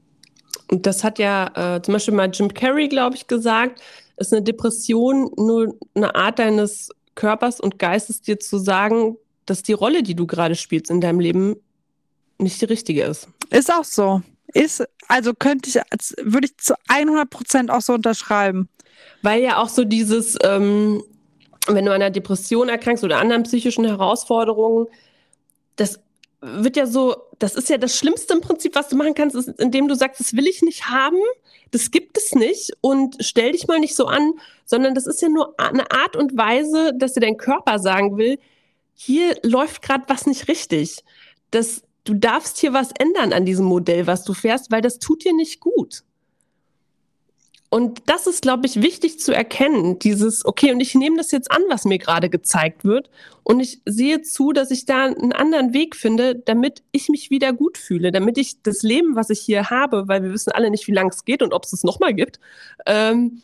[0.70, 3.82] das hat ja äh, zum Beispiel mal Jim Carrey, glaube ich, gesagt,
[4.18, 9.74] ist eine Depression nur eine Art deines Körpers und Geistes, dir zu sagen, dass die
[9.74, 11.57] Rolle, die du gerade spielst in deinem Leben,
[12.38, 13.28] nicht die richtige ist.
[13.49, 14.22] Ist auch so.
[14.53, 15.76] Ist, also könnte ich,
[16.24, 18.70] würde ich zu 100 Prozent auch so unterschreiben.
[19.22, 21.03] Weil ja auch so dieses, ähm,
[21.68, 24.88] wenn du an einer Depression erkrankst oder anderen psychischen Herausforderungen,
[25.76, 25.99] das
[26.41, 29.47] wird ja so, das ist ja das Schlimmste im Prinzip, was du machen kannst, ist,
[29.59, 31.18] indem du sagst, das will ich nicht haben,
[31.72, 34.34] das gibt es nicht und stell dich mal nicht so an,
[34.65, 38.39] sondern das ist ja nur eine Art und Weise, dass dir dein Körper sagen will,
[38.93, 41.03] hier läuft gerade was nicht richtig.
[41.51, 45.24] Das, du darfst hier was ändern an diesem Modell, was du fährst, weil das tut
[45.24, 46.03] dir nicht gut.
[47.70, 49.99] Und das ist, glaube ich, wichtig zu erkennen.
[49.99, 53.09] Dieses, okay, und ich nehme das jetzt an, was mir gerade gezeigt wird.
[53.43, 57.51] Und ich sehe zu, dass ich da einen anderen Weg finde, damit ich mich wieder
[57.51, 60.88] gut fühle, damit ich das Leben, was ich hier habe, weil wir wissen alle nicht,
[60.88, 62.39] wie lange es geht und ob es es nochmal gibt,
[62.86, 63.41] ähm,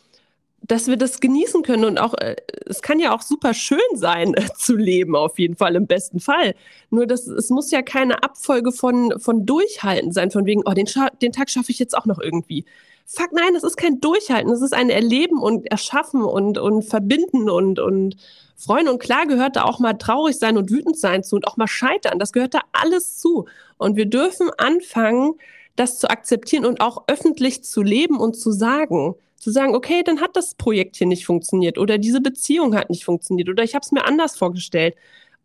[0.65, 4.33] dass wir das genießen können und auch, äh, es kann ja auch super schön sein,
[4.33, 6.55] äh, zu leben, auf jeden Fall, im besten Fall.
[6.89, 10.87] Nur das, es muss ja keine Abfolge von, von Durchhalten sein, von wegen, oh, den,
[11.21, 12.65] den Tag schaffe ich jetzt auch noch irgendwie.
[13.05, 17.49] Fuck, nein, das ist kein Durchhalten, das ist ein Erleben und Erschaffen und, und Verbinden
[17.49, 18.15] und, und
[18.55, 18.87] freuen.
[18.87, 21.67] Und klar gehört da auch mal traurig sein und wütend sein zu und auch mal
[21.67, 22.19] scheitern.
[22.19, 23.45] Das gehört da alles zu.
[23.77, 25.33] Und wir dürfen anfangen,
[25.75, 29.15] das zu akzeptieren und auch öffentlich zu leben und zu sagen.
[29.37, 33.03] Zu sagen, okay, dann hat das Projekt hier nicht funktioniert oder diese Beziehung hat nicht
[33.03, 34.95] funktioniert oder ich habe es mir anders vorgestellt.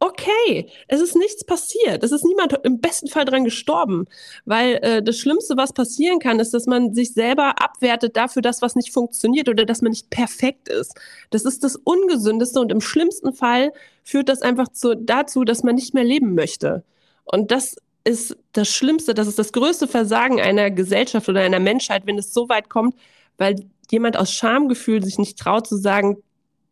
[0.00, 2.04] Okay, es ist nichts passiert.
[2.04, 4.06] Es ist niemand im besten Fall dran gestorben,
[4.44, 8.62] weil äh, das Schlimmste, was passieren kann, ist, dass man sich selber abwertet dafür, dass
[8.62, 10.94] was nicht funktioniert oder dass man nicht perfekt ist.
[11.30, 13.72] Das ist das Ungesündeste und im schlimmsten Fall
[14.04, 16.84] führt das einfach zu, dazu, dass man nicht mehr leben möchte.
[17.24, 17.74] Und das
[18.04, 22.32] ist das Schlimmste, das ist das größte Versagen einer Gesellschaft oder einer Menschheit, wenn es
[22.32, 22.94] so weit kommt,
[23.36, 23.56] weil
[23.90, 26.22] jemand aus Schamgefühl sich nicht traut zu sagen,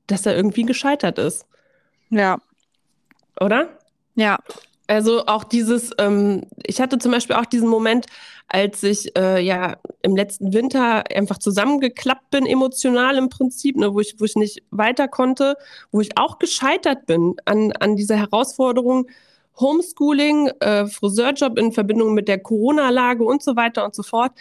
[0.07, 1.45] dass er irgendwie gescheitert ist.
[2.11, 2.39] Ja.
[3.41, 3.69] Oder?
[4.15, 4.39] Ja.
[4.89, 8.07] Also auch dieses, ähm, ich hatte zum Beispiel auch diesen Moment,
[8.49, 14.01] als ich äh, ja im letzten Winter einfach zusammengeklappt bin, emotional im Prinzip, ne, wo,
[14.01, 15.57] ich, wo ich nicht weiter konnte,
[15.91, 19.09] wo ich auch gescheitert bin an, an dieser Herausforderung,
[19.59, 24.33] Homeschooling, äh, Friseurjob in Verbindung mit der Corona-Lage und so weiter und so fort.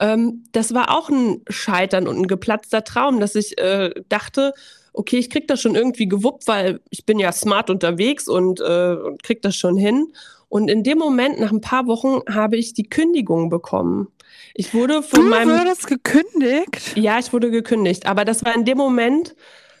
[0.00, 4.52] Ähm, das war auch ein Scheitern und ein geplatzter Traum, dass ich äh, dachte,
[4.92, 8.94] okay, ich krieg das schon irgendwie gewuppt, weil ich bin ja smart unterwegs und, äh,
[8.94, 10.12] und krieg das schon hin.
[10.48, 14.08] Und in dem Moment, nach ein paar Wochen, habe ich die Kündigung bekommen.
[14.54, 15.48] Ich wurde von du meinem.
[15.48, 16.96] Du wurdest gekündigt?
[16.96, 18.06] Ja, ich wurde gekündigt.
[18.06, 19.34] Aber das war in dem Moment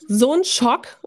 [0.08, 0.98] so ein Schock,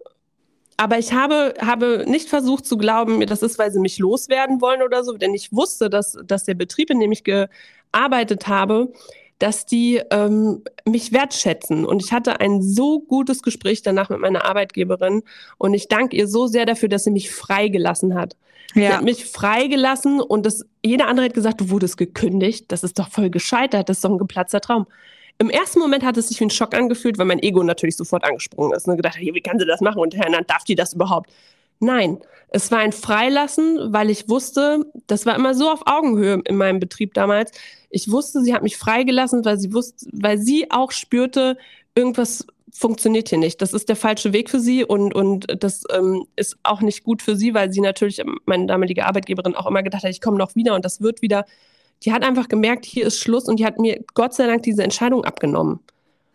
[0.78, 4.82] aber ich habe, habe nicht versucht zu glauben, das ist, weil sie mich loswerden wollen
[4.82, 8.92] oder so, denn ich wusste, dass, dass der Betrieb, in dem ich gearbeitet habe,
[9.40, 11.86] dass die ähm, mich wertschätzen.
[11.86, 15.24] Und ich hatte ein so gutes Gespräch danach mit meiner Arbeitgeberin
[15.58, 18.36] und ich danke ihr so sehr dafür, dass sie mich freigelassen hat.
[18.74, 18.82] Ja.
[18.82, 22.98] Sie hat mich freigelassen und das, jeder andere hat gesagt, du wurdest gekündigt, das ist
[23.00, 24.88] doch voll gescheitert, das ist doch ein geplatzter Traum.
[25.38, 28.24] Im ersten Moment hat es sich wie ein Schock angefühlt, weil mein Ego natürlich sofort
[28.24, 28.98] angesprungen ist und ne?
[28.98, 31.30] gedacht, hey, wie kann sie das machen und Herr, darf die das überhaupt?
[31.80, 32.20] Nein,
[32.50, 36.80] es war ein Freilassen, weil ich wusste, das war immer so auf Augenhöhe in meinem
[36.80, 37.52] Betrieb damals.
[37.96, 41.58] Ich wusste, sie hat mich freigelassen, weil sie wusste, weil sie auch spürte,
[41.96, 43.62] irgendwas funktioniert hier nicht.
[43.62, 47.22] Das ist der falsche Weg für sie und, und das ähm, ist auch nicht gut
[47.22, 50.56] für sie, weil sie natürlich, meine damalige Arbeitgeberin, auch immer gedacht hat, ich komme noch
[50.56, 51.46] wieder und das wird wieder
[52.04, 54.84] die hat einfach gemerkt, hier ist Schluss und die hat mir Gott sei Dank diese
[54.84, 55.80] Entscheidung abgenommen.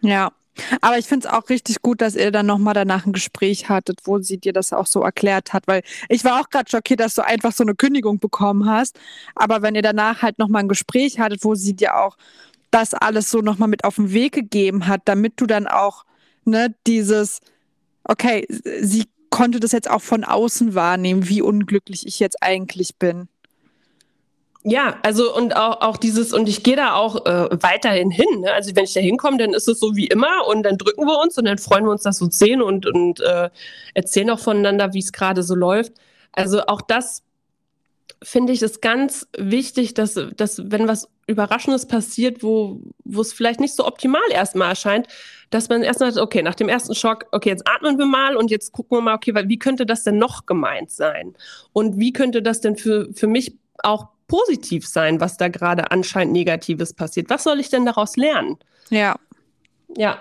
[0.01, 0.33] Ja.
[0.80, 4.01] Aber ich finde es auch richtig gut, dass ihr dann nochmal danach ein Gespräch hattet,
[4.05, 7.14] wo sie dir das auch so erklärt hat, weil ich war auch gerade schockiert, dass
[7.14, 8.98] du einfach so eine Kündigung bekommen hast.
[9.34, 12.16] Aber wenn ihr danach halt nochmal ein Gespräch hattet, wo sie dir auch
[12.70, 16.05] das alles so nochmal mit auf den Weg gegeben hat, damit du dann auch,
[16.44, 17.40] ne, dieses,
[18.05, 18.46] okay,
[18.80, 23.28] sie konnte das jetzt auch von außen wahrnehmen, wie unglücklich ich jetzt eigentlich bin.
[24.63, 28.41] Ja, also und auch, auch dieses, und ich gehe da auch äh, weiterhin hin.
[28.41, 28.53] Ne?
[28.53, 31.19] Also wenn ich da hinkomme, dann ist es so wie immer und dann drücken wir
[31.19, 33.49] uns und dann freuen wir uns, dass wir uns sehen und, und äh,
[33.95, 35.95] erzählen auch voneinander, wie es gerade so läuft.
[36.33, 37.23] Also auch das
[38.23, 43.61] finde ich ist ganz wichtig, dass, dass wenn was Überraschendes passiert, wo, wo es vielleicht
[43.61, 45.07] nicht so optimal erstmal erscheint,
[45.49, 48.73] dass man erstmal okay, nach dem ersten Schock, okay, jetzt atmen wir mal und jetzt
[48.73, 51.35] gucken wir mal, okay, wie könnte das denn noch gemeint sein?
[51.73, 56.33] Und wie könnte das denn für, für mich auch positiv sein, was da gerade anscheinend
[56.33, 57.28] Negatives passiert.
[57.31, 58.59] Was soll ich denn daraus lernen?
[58.89, 59.16] Ja.
[59.97, 60.20] Ja.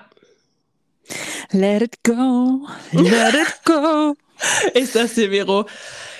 [1.51, 4.15] Let it go, let it go.
[4.73, 5.65] Ich sag's dir, Vero.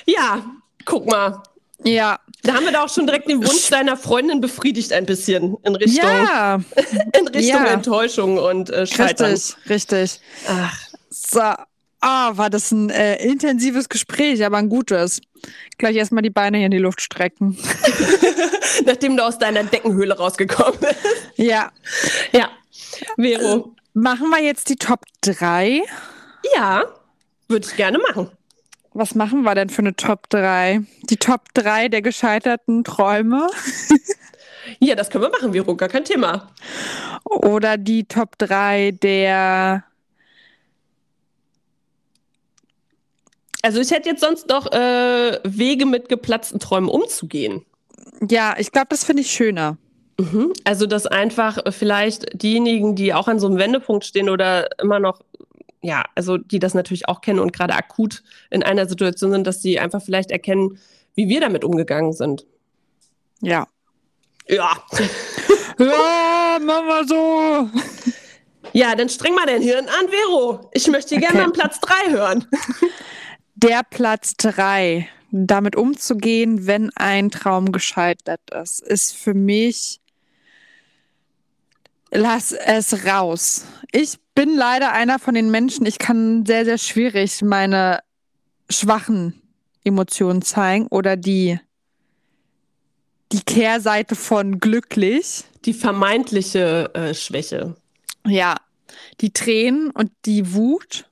[0.06, 0.46] Ja,
[0.86, 1.42] guck mal.
[1.84, 2.20] Ja.
[2.44, 5.76] Da haben wir da auch schon direkt den Wunsch deiner Freundin befriedigt ein bisschen in
[5.76, 6.56] Richtung, ja.
[7.20, 7.74] in Richtung ja.
[7.74, 9.32] Enttäuschung und äh, Scheitern.
[9.32, 10.22] Richtig, richtig.
[10.48, 10.78] Ach.
[11.10, 11.42] So,
[12.02, 15.20] Ah, war das ein äh, intensives Gespräch, aber ein gutes.
[15.78, 17.58] Gleich erstmal die Beine hier in die Luft strecken.
[18.86, 20.96] Nachdem du aus deiner Deckenhöhle rausgekommen bist.
[21.36, 21.72] Ja.
[22.32, 22.50] Ja.
[23.16, 23.74] Vero.
[23.76, 25.82] Äh, machen wir jetzt die Top 3?
[26.56, 26.84] Ja,
[27.48, 28.30] würde ich gerne machen.
[28.94, 30.82] Was machen wir denn für eine Top 3?
[31.04, 33.48] Die Top 3 der gescheiterten Träume?
[34.80, 36.52] ja, das können wir machen, Vero, gar kein Thema.
[37.24, 39.84] Oder die Top 3 der
[43.62, 47.66] Also ich hätte jetzt sonst noch äh, Wege mit geplatzten Träumen umzugehen.
[48.30, 49.78] Ja, ich glaube, das finde ich schöner.
[50.18, 50.54] Mhm.
[50.64, 55.22] Also dass einfach vielleicht diejenigen, die auch an so einem Wendepunkt stehen oder immer noch,
[55.82, 59.62] ja, also die das natürlich auch kennen und gerade akut in einer Situation sind, dass
[59.62, 60.78] sie einfach vielleicht erkennen,
[61.16, 62.46] wie wir damit umgegangen sind.
[63.42, 63.68] Ja.
[64.48, 64.72] Ja.
[65.80, 67.70] ja, machen wir so.
[68.74, 70.70] Ja, dann streng mal dein Hirn an, Vero.
[70.74, 71.46] Ich möchte gerne Okay.
[71.46, 72.46] an Platz drei hören.
[73.62, 80.00] Der Platz drei, damit umzugehen, wenn ein Traum gescheitert ist, ist für mich,
[82.10, 83.66] lass es raus.
[83.92, 88.00] Ich bin leider einer von den Menschen, ich kann sehr, sehr schwierig meine
[88.70, 89.42] schwachen
[89.84, 91.60] Emotionen zeigen oder die,
[93.34, 95.44] die Kehrseite von glücklich.
[95.66, 97.76] Die vermeintliche äh, Schwäche.
[98.26, 98.56] Ja,
[99.20, 101.09] die Tränen und die Wut.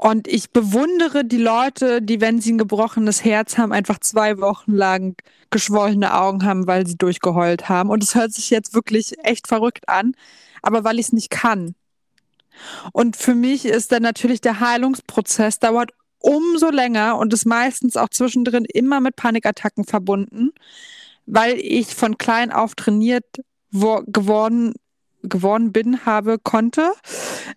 [0.00, 4.72] Und ich bewundere die Leute, die, wenn sie ein gebrochenes Herz haben, einfach zwei Wochen
[4.72, 5.14] lang
[5.50, 7.90] geschwollene Augen haben, weil sie durchgeheult haben.
[7.90, 10.14] Und es hört sich jetzt wirklich echt verrückt an,
[10.62, 11.74] aber weil ich es nicht kann.
[12.92, 18.08] Und für mich ist dann natürlich der Heilungsprozess dauert umso länger und ist meistens auch
[18.08, 20.52] zwischendrin immer mit Panikattacken verbunden,
[21.26, 23.26] weil ich von klein auf trainiert
[23.70, 24.72] wo geworden
[25.22, 26.92] geworden bin, habe, konnte.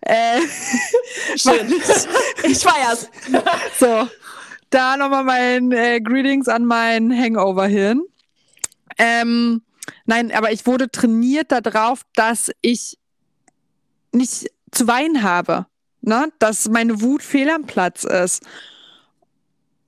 [0.02, 0.42] Äh,
[1.36, 1.74] Schön.
[2.44, 3.10] ich feier's.
[3.80, 4.08] so,
[4.70, 8.02] da nochmal mein äh, Greetings an mein Hangover-Hirn.
[8.98, 9.62] Ähm,
[10.06, 12.98] nein, aber ich wurde trainiert darauf, dass ich
[14.12, 15.66] nicht zu weinen habe.
[16.02, 16.30] Ne?
[16.40, 18.44] Dass meine Wut fehl am Platz ist.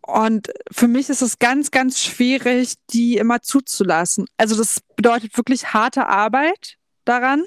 [0.02, 4.28] Und für mich ist es ganz, ganz schwierig, die immer zuzulassen.
[4.38, 7.44] Also das bedeutet wirklich harte Arbeit daran.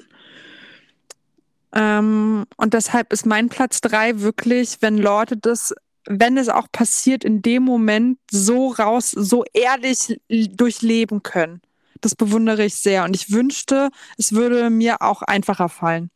[1.73, 5.73] Ähm, und deshalb ist mein Platz drei wirklich, wenn Leute das,
[6.05, 11.61] wenn es auch passiert, in dem Moment so raus, so ehrlich durchleben können.
[12.01, 13.03] Das bewundere ich sehr.
[13.03, 16.09] Und ich wünschte, es würde mir auch einfacher fallen.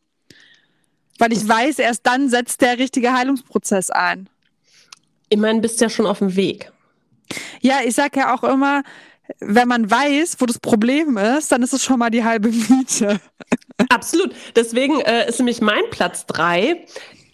[1.18, 4.28] Weil ich weiß, erst dann setzt der richtige Heilungsprozess ein.
[5.28, 6.72] Ich meine, bist ja schon auf dem Weg.
[7.60, 8.82] Ja, ich sag ja auch immer,
[9.40, 13.20] wenn man weiß, wo das Problem ist, dann ist es schon mal die halbe Miete.
[13.88, 14.34] Absolut.
[14.54, 16.84] Deswegen äh, ist nämlich mein Platz drei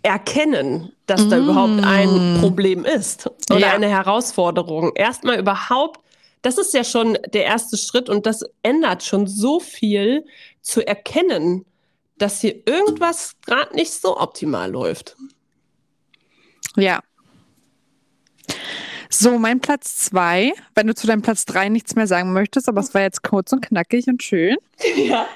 [0.02, 3.72] erkennen, dass da überhaupt ein Problem ist oder Ja.
[3.72, 4.92] eine Herausforderung.
[4.94, 6.00] Erstmal überhaupt,
[6.42, 10.24] das ist ja schon der erste Schritt und das ändert schon so viel
[10.62, 11.66] zu erkennen,
[12.16, 15.16] dass hier irgendwas gerade nicht so optimal läuft.
[16.76, 17.00] Ja.
[19.12, 22.80] So, mein Platz zwei, wenn du zu deinem Platz drei nichts mehr sagen möchtest, aber
[22.80, 24.56] es war jetzt kurz und knackig und schön.
[24.96, 25.26] Ja.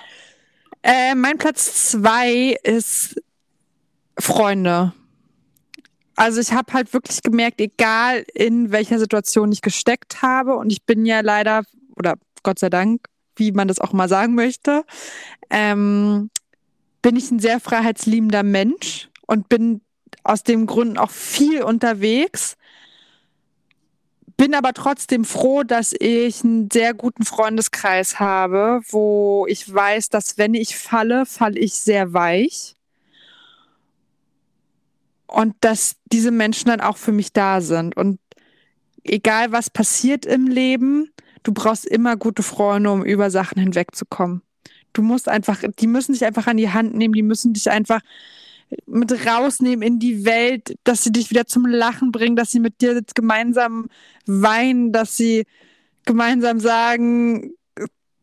[0.83, 3.21] Äh, mein Platz zwei ist
[4.19, 4.93] Freunde.
[6.15, 10.85] Also ich habe halt wirklich gemerkt, egal in welcher Situation ich gesteckt habe, und ich
[10.85, 11.65] bin ja leider,
[11.97, 12.15] oder
[12.45, 13.01] Gott sei Dank,
[13.35, 14.85] wie man das auch mal sagen möchte,
[15.51, 16.31] ähm,
[17.03, 19.81] bin ich ein sehr freiheitsliebender Mensch und bin
[20.23, 22.57] aus dem Grund auch viel unterwegs.
[24.37, 30.39] Bin aber trotzdem froh, dass ich einen sehr guten Freundeskreis habe, wo ich weiß, dass
[30.39, 32.75] wenn ich falle, falle ich sehr weich.
[35.27, 37.97] Und dass diese Menschen dann auch für mich da sind.
[37.97, 38.19] Und
[39.05, 41.11] egal was passiert im Leben,
[41.45, 44.43] du brauchst immer gute Freunde, um über Sachen hinwegzukommen.
[44.93, 48.01] Du musst einfach, die müssen dich einfach an die Hand nehmen, die müssen dich einfach
[48.87, 52.81] mit rausnehmen in die Welt, dass sie dich wieder zum Lachen bringen, dass sie mit
[52.81, 53.89] dir jetzt gemeinsam
[54.27, 55.47] weinen, dass sie
[56.05, 57.53] gemeinsam sagen,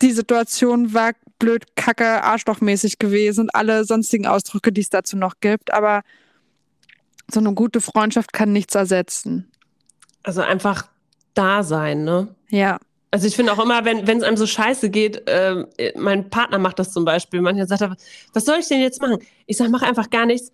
[0.01, 5.35] die Situation war blöd, kacke, arschlochmäßig gewesen und alle sonstigen Ausdrücke, die es dazu noch
[5.41, 5.73] gibt.
[5.73, 6.01] Aber
[7.29, 9.51] so eine gute Freundschaft kann nichts ersetzen.
[10.23, 10.87] Also einfach
[11.33, 12.35] da sein, ne?
[12.49, 12.79] Ja.
[13.11, 16.29] Also ich finde auch immer, wenn wenn es einem so scheiße geht, ähm, äh, mein
[16.29, 17.41] Partner macht das zum Beispiel.
[17.41, 17.95] Manchmal sagt er,
[18.33, 19.19] was soll ich denn jetzt machen?
[19.45, 20.51] Ich sage, mach einfach gar nichts.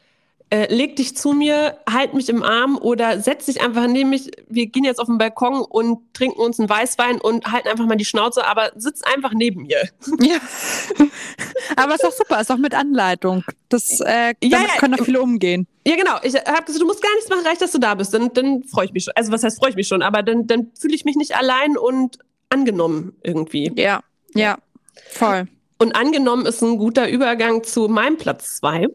[0.49, 4.31] Äh, leg dich zu mir, halt mich im Arm oder setz dich einfach neben mich.
[4.47, 7.97] Wir gehen jetzt auf den Balkon und trinken uns einen Weißwein und halten einfach mal
[7.97, 9.89] die Schnauze, aber sitz einfach neben mir.
[10.21, 10.37] ja.
[11.75, 13.43] Aber ist doch super, ist auch mit Anleitung.
[13.67, 14.67] Das, äh, Ja, ja.
[14.79, 15.67] können auch viele umgehen.
[15.85, 16.15] Ja, genau.
[16.23, 18.13] Ich habe gesagt, du musst gar nichts machen, reicht, dass du da bist.
[18.13, 19.13] Dann, dann freue ich mich schon.
[19.17, 21.77] Also was heißt freue ich mich schon, aber dann, dann fühle ich mich nicht allein
[21.77, 22.19] und
[22.49, 23.71] angenommen irgendwie.
[23.75, 24.01] Ja,
[24.33, 24.57] ja,
[25.09, 25.47] voll.
[25.77, 28.87] Und angenommen ist ein guter Übergang zu meinem Platz zwei.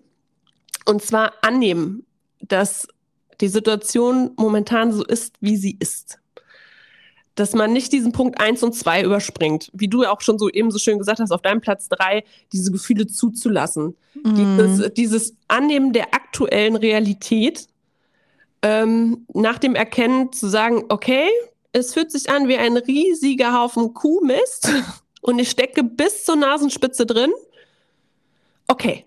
[0.84, 2.04] Und zwar annehmen,
[2.40, 2.88] dass
[3.40, 6.18] die Situation momentan so ist, wie sie ist.
[7.34, 9.70] Dass man nicht diesen Punkt eins und zwei überspringt.
[9.72, 12.24] Wie du ja auch schon so eben so schön gesagt hast, auf deinem Platz drei
[12.52, 13.96] diese Gefühle zuzulassen.
[14.22, 14.58] Mhm.
[14.58, 17.68] Dieses, dieses Annehmen der aktuellen Realität,
[18.62, 21.28] ähm, nach dem Erkennen zu sagen, okay,
[21.72, 24.70] es fühlt sich an wie ein riesiger Haufen Kuhmist
[25.20, 27.32] und ich stecke bis zur Nasenspitze drin.
[28.68, 29.06] Okay.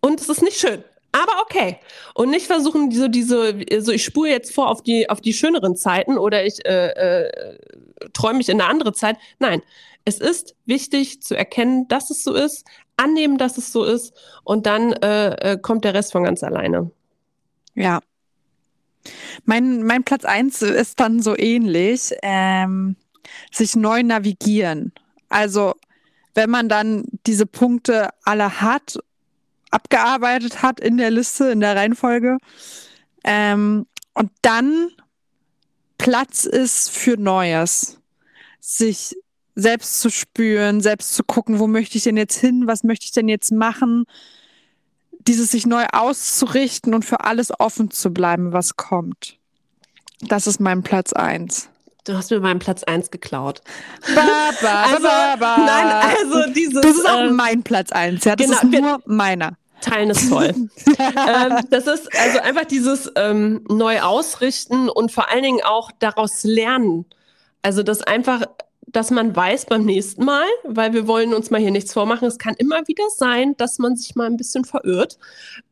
[0.00, 0.82] Und es ist nicht schön.
[1.12, 1.78] Aber okay.
[2.14, 5.76] Und nicht versuchen, diese, diese, so ich spule jetzt vor auf die, auf die schöneren
[5.76, 7.58] Zeiten oder ich äh, äh,
[8.12, 9.16] träume mich in eine andere Zeit.
[9.38, 9.62] Nein,
[10.04, 12.64] Es ist wichtig zu erkennen, dass es so ist,
[12.96, 16.90] annehmen, dass es so ist und dann äh, äh, kommt der Rest von ganz alleine.
[17.74, 18.00] Ja.
[19.44, 22.96] Mein, mein Platz eins ist dann so ähnlich, ähm,
[23.52, 24.92] sich neu navigieren.
[25.28, 25.74] Also
[26.34, 28.98] wenn man dann diese Punkte alle hat,
[29.70, 32.38] abgearbeitet hat in der Liste, in der Reihenfolge,
[33.24, 34.90] ähm, und dann
[35.98, 37.98] Platz ist für Neues.
[38.58, 39.16] Sich
[39.54, 43.12] selbst zu spüren, selbst zu gucken, wo möchte ich denn jetzt hin, was möchte ich
[43.12, 44.04] denn jetzt machen.
[45.26, 49.36] Dieses sich neu auszurichten und für alles offen zu bleiben, was kommt.
[50.20, 51.68] Das ist mein Platz eins.
[52.04, 53.60] Du hast mir meinen Platz eins geklaut.
[54.14, 55.56] Ba, ba, also, ba, ba.
[55.58, 56.80] Nein, also dieses.
[56.80, 58.24] Das ist auch äh, mein Platz eins.
[58.24, 59.56] Ja, das genau, ist nur meiner.
[59.80, 60.48] Teilen ist toll.
[60.86, 66.42] ähm, das ist also einfach dieses ähm, neu ausrichten und vor allen Dingen auch daraus
[66.42, 67.06] lernen.
[67.62, 68.42] Also das einfach,
[68.92, 72.26] dass man weiß beim nächsten Mal, weil wir wollen uns mal hier nichts vormachen.
[72.26, 75.18] Es kann immer wieder sein, dass man sich mal ein bisschen verirrt.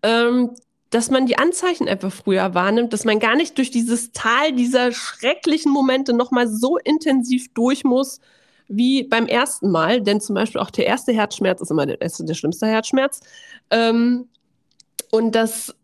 [0.03, 0.51] Ähm,
[0.91, 4.93] dass man die Anzeichen einfach früher wahrnimmt, dass man gar nicht durch dieses Tal dieser
[4.93, 8.21] schrecklichen Momente nochmal so intensiv durch muss,
[8.69, 12.27] wie beim ersten Mal, denn zum Beispiel auch der erste Herzschmerz ist immer der, ist
[12.27, 13.21] der schlimmste Herzschmerz.
[13.71, 14.29] Ähm,
[15.11, 15.75] und das,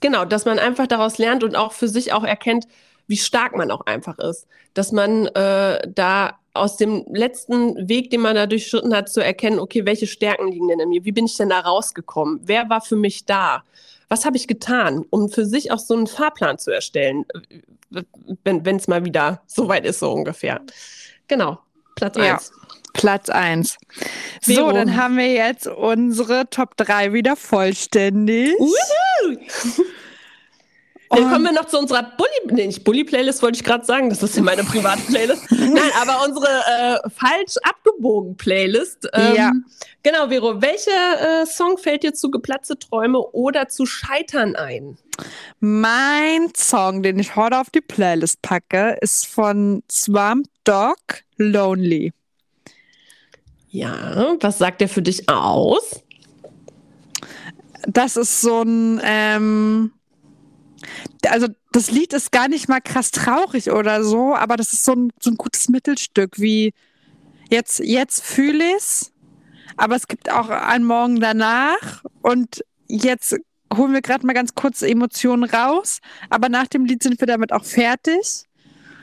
[0.00, 2.66] genau, dass man einfach daraus lernt und auch für sich auch erkennt,
[3.06, 4.46] wie stark man auch einfach ist.
[4.74, 9.58] Dass man äh, da aus dem letzten Weg, den man da durchschritten hat, zu erkennen,
[9.58, 11.04] okay, welche Stärken liegen denn in mir?
[11.04, 12.40] Wie bin ich denn da rausgekommen?
[12.44, 13.62] Wer war für mich da?
[14.08, 17.24] Was habe ich getan, um für sich auch so einen Fahrplan zu erstellen,
[18.44, 20.60] wenn es mal wieder so weit ist, so ungefähr.
[21.28, 21.58] Genau.
[21.96, 22.26] Platz 1.
[22.26, 22.40] Ja,
[22.94, 23.78] Platz 1.
[24.42, 28.54] So, dann haben wir jetzt unsere Top 3 wieder vollständig.
[28.58, 29.36] Woohoo!
[31.14, 34.22] Dann kommen wir noch zu unserer Bully, nee, nicht Bully-Playlist, wollte ich gerade sagen, das
[34.22, 35.44] ist meine private Playlist.
[35.50, 39.08] Nein, aber unsere äh, falsch abgebogen Playlist.
[39.12, 39.52] Ähm, ja.
[40.02, 44.96] Genau, Vero, welcher äh, Song fällt dir zu geplatzte Träume oder zu Scheitern ein?
[45.60, 50.96] Mein Song, den ich heute auf die Playlist packe, ist von Swamp Dog
[51.36, 52.12] Lonely.
[53.68, 56.02] Ja, was sagt der für dich aus?
[57.86, 59.92] Das ist so ein, ähm,
[61.26, 64.92] also das Lied ist gar nicht mal krass traurig oder so, aber das ist so
[64.92, 66.72] ein, so ein gutes Mittelstück, wie
[67.50, 69.12] jetzt, jetzt fühle ich's,
[69.76, 73.36] aber es gibt auch einen Morgen danach und jetzt
[73.74, 77.52] holen wir gerade mal ganz kurz Emotionen raus, aber nach dem Lied sind wir damit
[77.52, 78.44] auch fertig.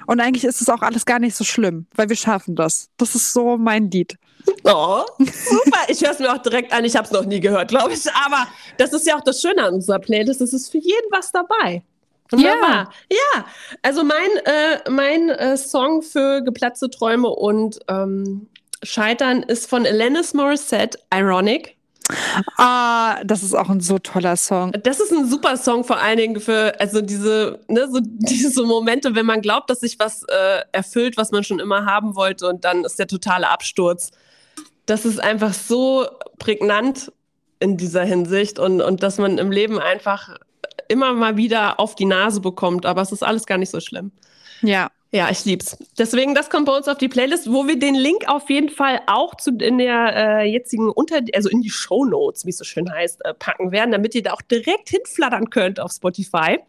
[0.06, 2.90] Und eigentlich ist es auch alles gar nicht so schlimm, weil wir schaffen das.
[2.98, 4.18] Das ist so mein Lied.
[4.64, 5.80] Oh, super.
[5.88, 6.86] Ich höre es mir auch direkt an.
[6.86, 8.12] Ich habe es noch nie gehört, glaube ich.
[8.26, 8.48] Aber
[8.78, 10.42] das ist ja auch das Schöne an unserer Playlist.
[10.42, 11.84] Es ist für jeden was dabei.
[12.32, 12.92] Wunderbar.
[13.10, 13.18] Ja.
[13.36, 13.46] ja,
[13.82, 18.48] also mein, äh, mein äh, Song für geplatzte Träume und ähm,
[18.84, 21.76] Scheitern ist von Alanis Morissette, Ironic.
[22.58, 24.72] Ah, das ist auch ein so toller Song.
[24.84, 29.16] Das ist ein super Song, vor allen Dingen für also diese, ne, so diese Momente,
[29.16, 32.66] wenn man glaubt, dass sich was äh, erfüllt, was man schon immer haben wollte, und
[32.66, 34.12] dann ist der totale Absturz.
[34.90, 36.08] Das ist einfach so
[36.40, 37.12] prägnant
[37.60, 40.38] in dieser Hinsicht und, und dass man im Leben einfach
[40.88, 44.12] immer mal wieder auf die Nase bekommt, aber es ist alles gar nicht so schlimm.
[44.62, 44.90] Ja.
[45.12, 45.76] Ja, ich lieb's.
[45.98, 49.02] Deswegen, das kommt bei uns auf die Playlist, wo wir den Link auf jeden Fall
[49.08, 52.64] auch zu in der äh, jetzigen unter, also in die Show Notes, wie es so
[52.64, 56.60] schön heißt, äh, packen werden, damit ihr da auch direkt hinflattern könnt auf Spotify.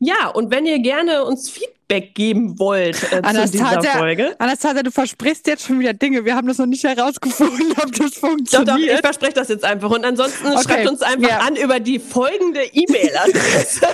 [0.00, 4.36] Ja, und wenn ihr gerne uns Feedback geben wollt äh, zu dieser Folge.
[4.38, 6.24] Anastasia, du versprichst jetzt schon wieder Dinge.
[6.24, 8.68] Wir haben das noch nicht herausgefunden, ob das funktioniert.
[8.68, 9.90] Doch, doch, ich verspreche das jetzt einfach.
[9.90, 10.62] Und ansonsten okay.
[10.62, 11.38] schreibt uns einfach ja.
[11.38, 13.86] an über die folgende E-Mail-Adresse.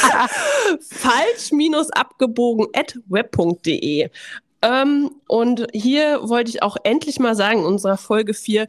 [0.80, 4.10] falsch-abgebogen at web.de.
[4.62, 8.68] Ähm, und hier wollte ich auch endlich mal sagen, in unserer Folge 4,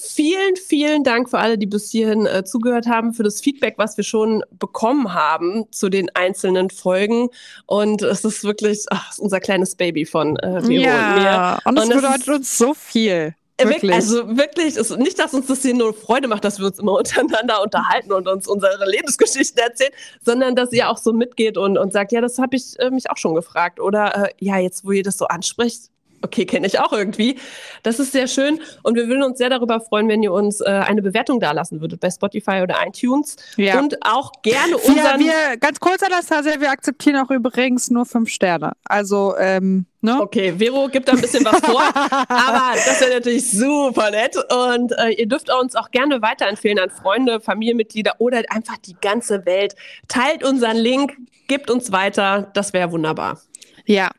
[0.00, 3.96] Vielen, vielen Dank für alle, die bis hierhin äh, zugehört haben, für das Feedback, was
[3.96, 7.30] wir schon bekommen haben zu den einzelnen Folgen.
[7.66, 11.82] Und es ist wirklich ach, ist unser kleines Baby von äh, Vero ja, und mir.
[11.82, 13.34] Und es bedeutet uns so viel.
[13.60, 13.92] Wirklich.
[13.92, 16.92] Also wirklich, ist nicht, dass uns das hier nur Freude macht, dass wir uns immer
[16.98, 19.92] untereinander unterhalten und uns unsere Lebensgeschichten erzählen,
[20.24, 23.10] sondern dass ihr auch so mitgeht und, und sagt, ja, das habe ich äh, mich
[23.10, 23.80] auch schon gefragt.
[23.80, 25.90] Oder äh, ja, jetzt, wo ihr das so anspricht,
[26.22, 27.38] okay, kenne ich auch irgendwie.
[27.82, 30.64] Das ist sehr schön und wir würden uns sehr darüber freuen, wenn ihr uns äh,
[30.64, 33.78] eine Bewertung dalassen würdet bei Spotify oder iTunes ja.
[33.78, 35.20] und auch gerne unseren...
[35.20, 38.72] Ja, wir, ganz kurz, Anastasia, wir akzeptieren auch übrigens nur fünf Sterne.
[38.84, 40.20] Also, ähm, ne?
[40.20, 41.82] Okay, Vero gibt da ein bisschen was vor,
[42.28, 46.90] aber das wäre natürlich super nett und äh, ihr dürft uns auch gerne weiterempfehlen an
[46.90, 49.74] Freunde, Familienmitglieder oder einfach die ganze Welt.
[50.08, 51.16] Teilt unseren Link,
[51.46, 53.40] gebt uns weiter, das wäre wunderbar.
[53.86, 54.10] Ja,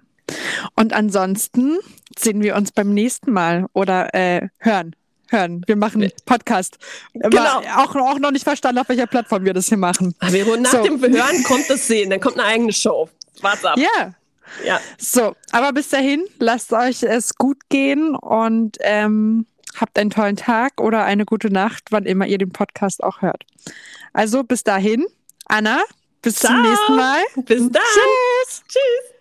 [0.75, 1.77] und ansonsten
[2.17, 4.95] sehen wir uns beim nächsten Mal oder äh, hören.
[5.32, 5.61] Hören.
[5.67, 6.80] Wir machen Podcast.
[7.13, 7.61] Genau.
[7.75, 10.15] Auch, auch noch nicht verstanden, auf welcher Plattform wir das hier machen.
[10.21, 10.84] Vero, nach So.
[10.84, 13.07] dem Hören kommt das Sehen, dann kommt eine eigene Show.
[13.41, 13.77] Warte ab.
[13.77, 14.15] Ja.
[14.65, 14.80] Ja.
[14.97, 19.45] So, aber bis dahin, lasst euch es gut gehen und ähm,
[19.80, 23.43] habt einen tollen Tag oder eine gute Nacht, wann immer ihr den Podcast auch hört.
[24.13, 25.05] Also bis dahin,
[25.45, 25.82] Anna,
[26.21, 26.61] bis zum Ciao.
[26.61, 27.21] nächsten Mal.
[27.36, 27.84] Bis dann.
[27.84, 28.63] Tschüss.
[28.67, 29.18] Tschüss.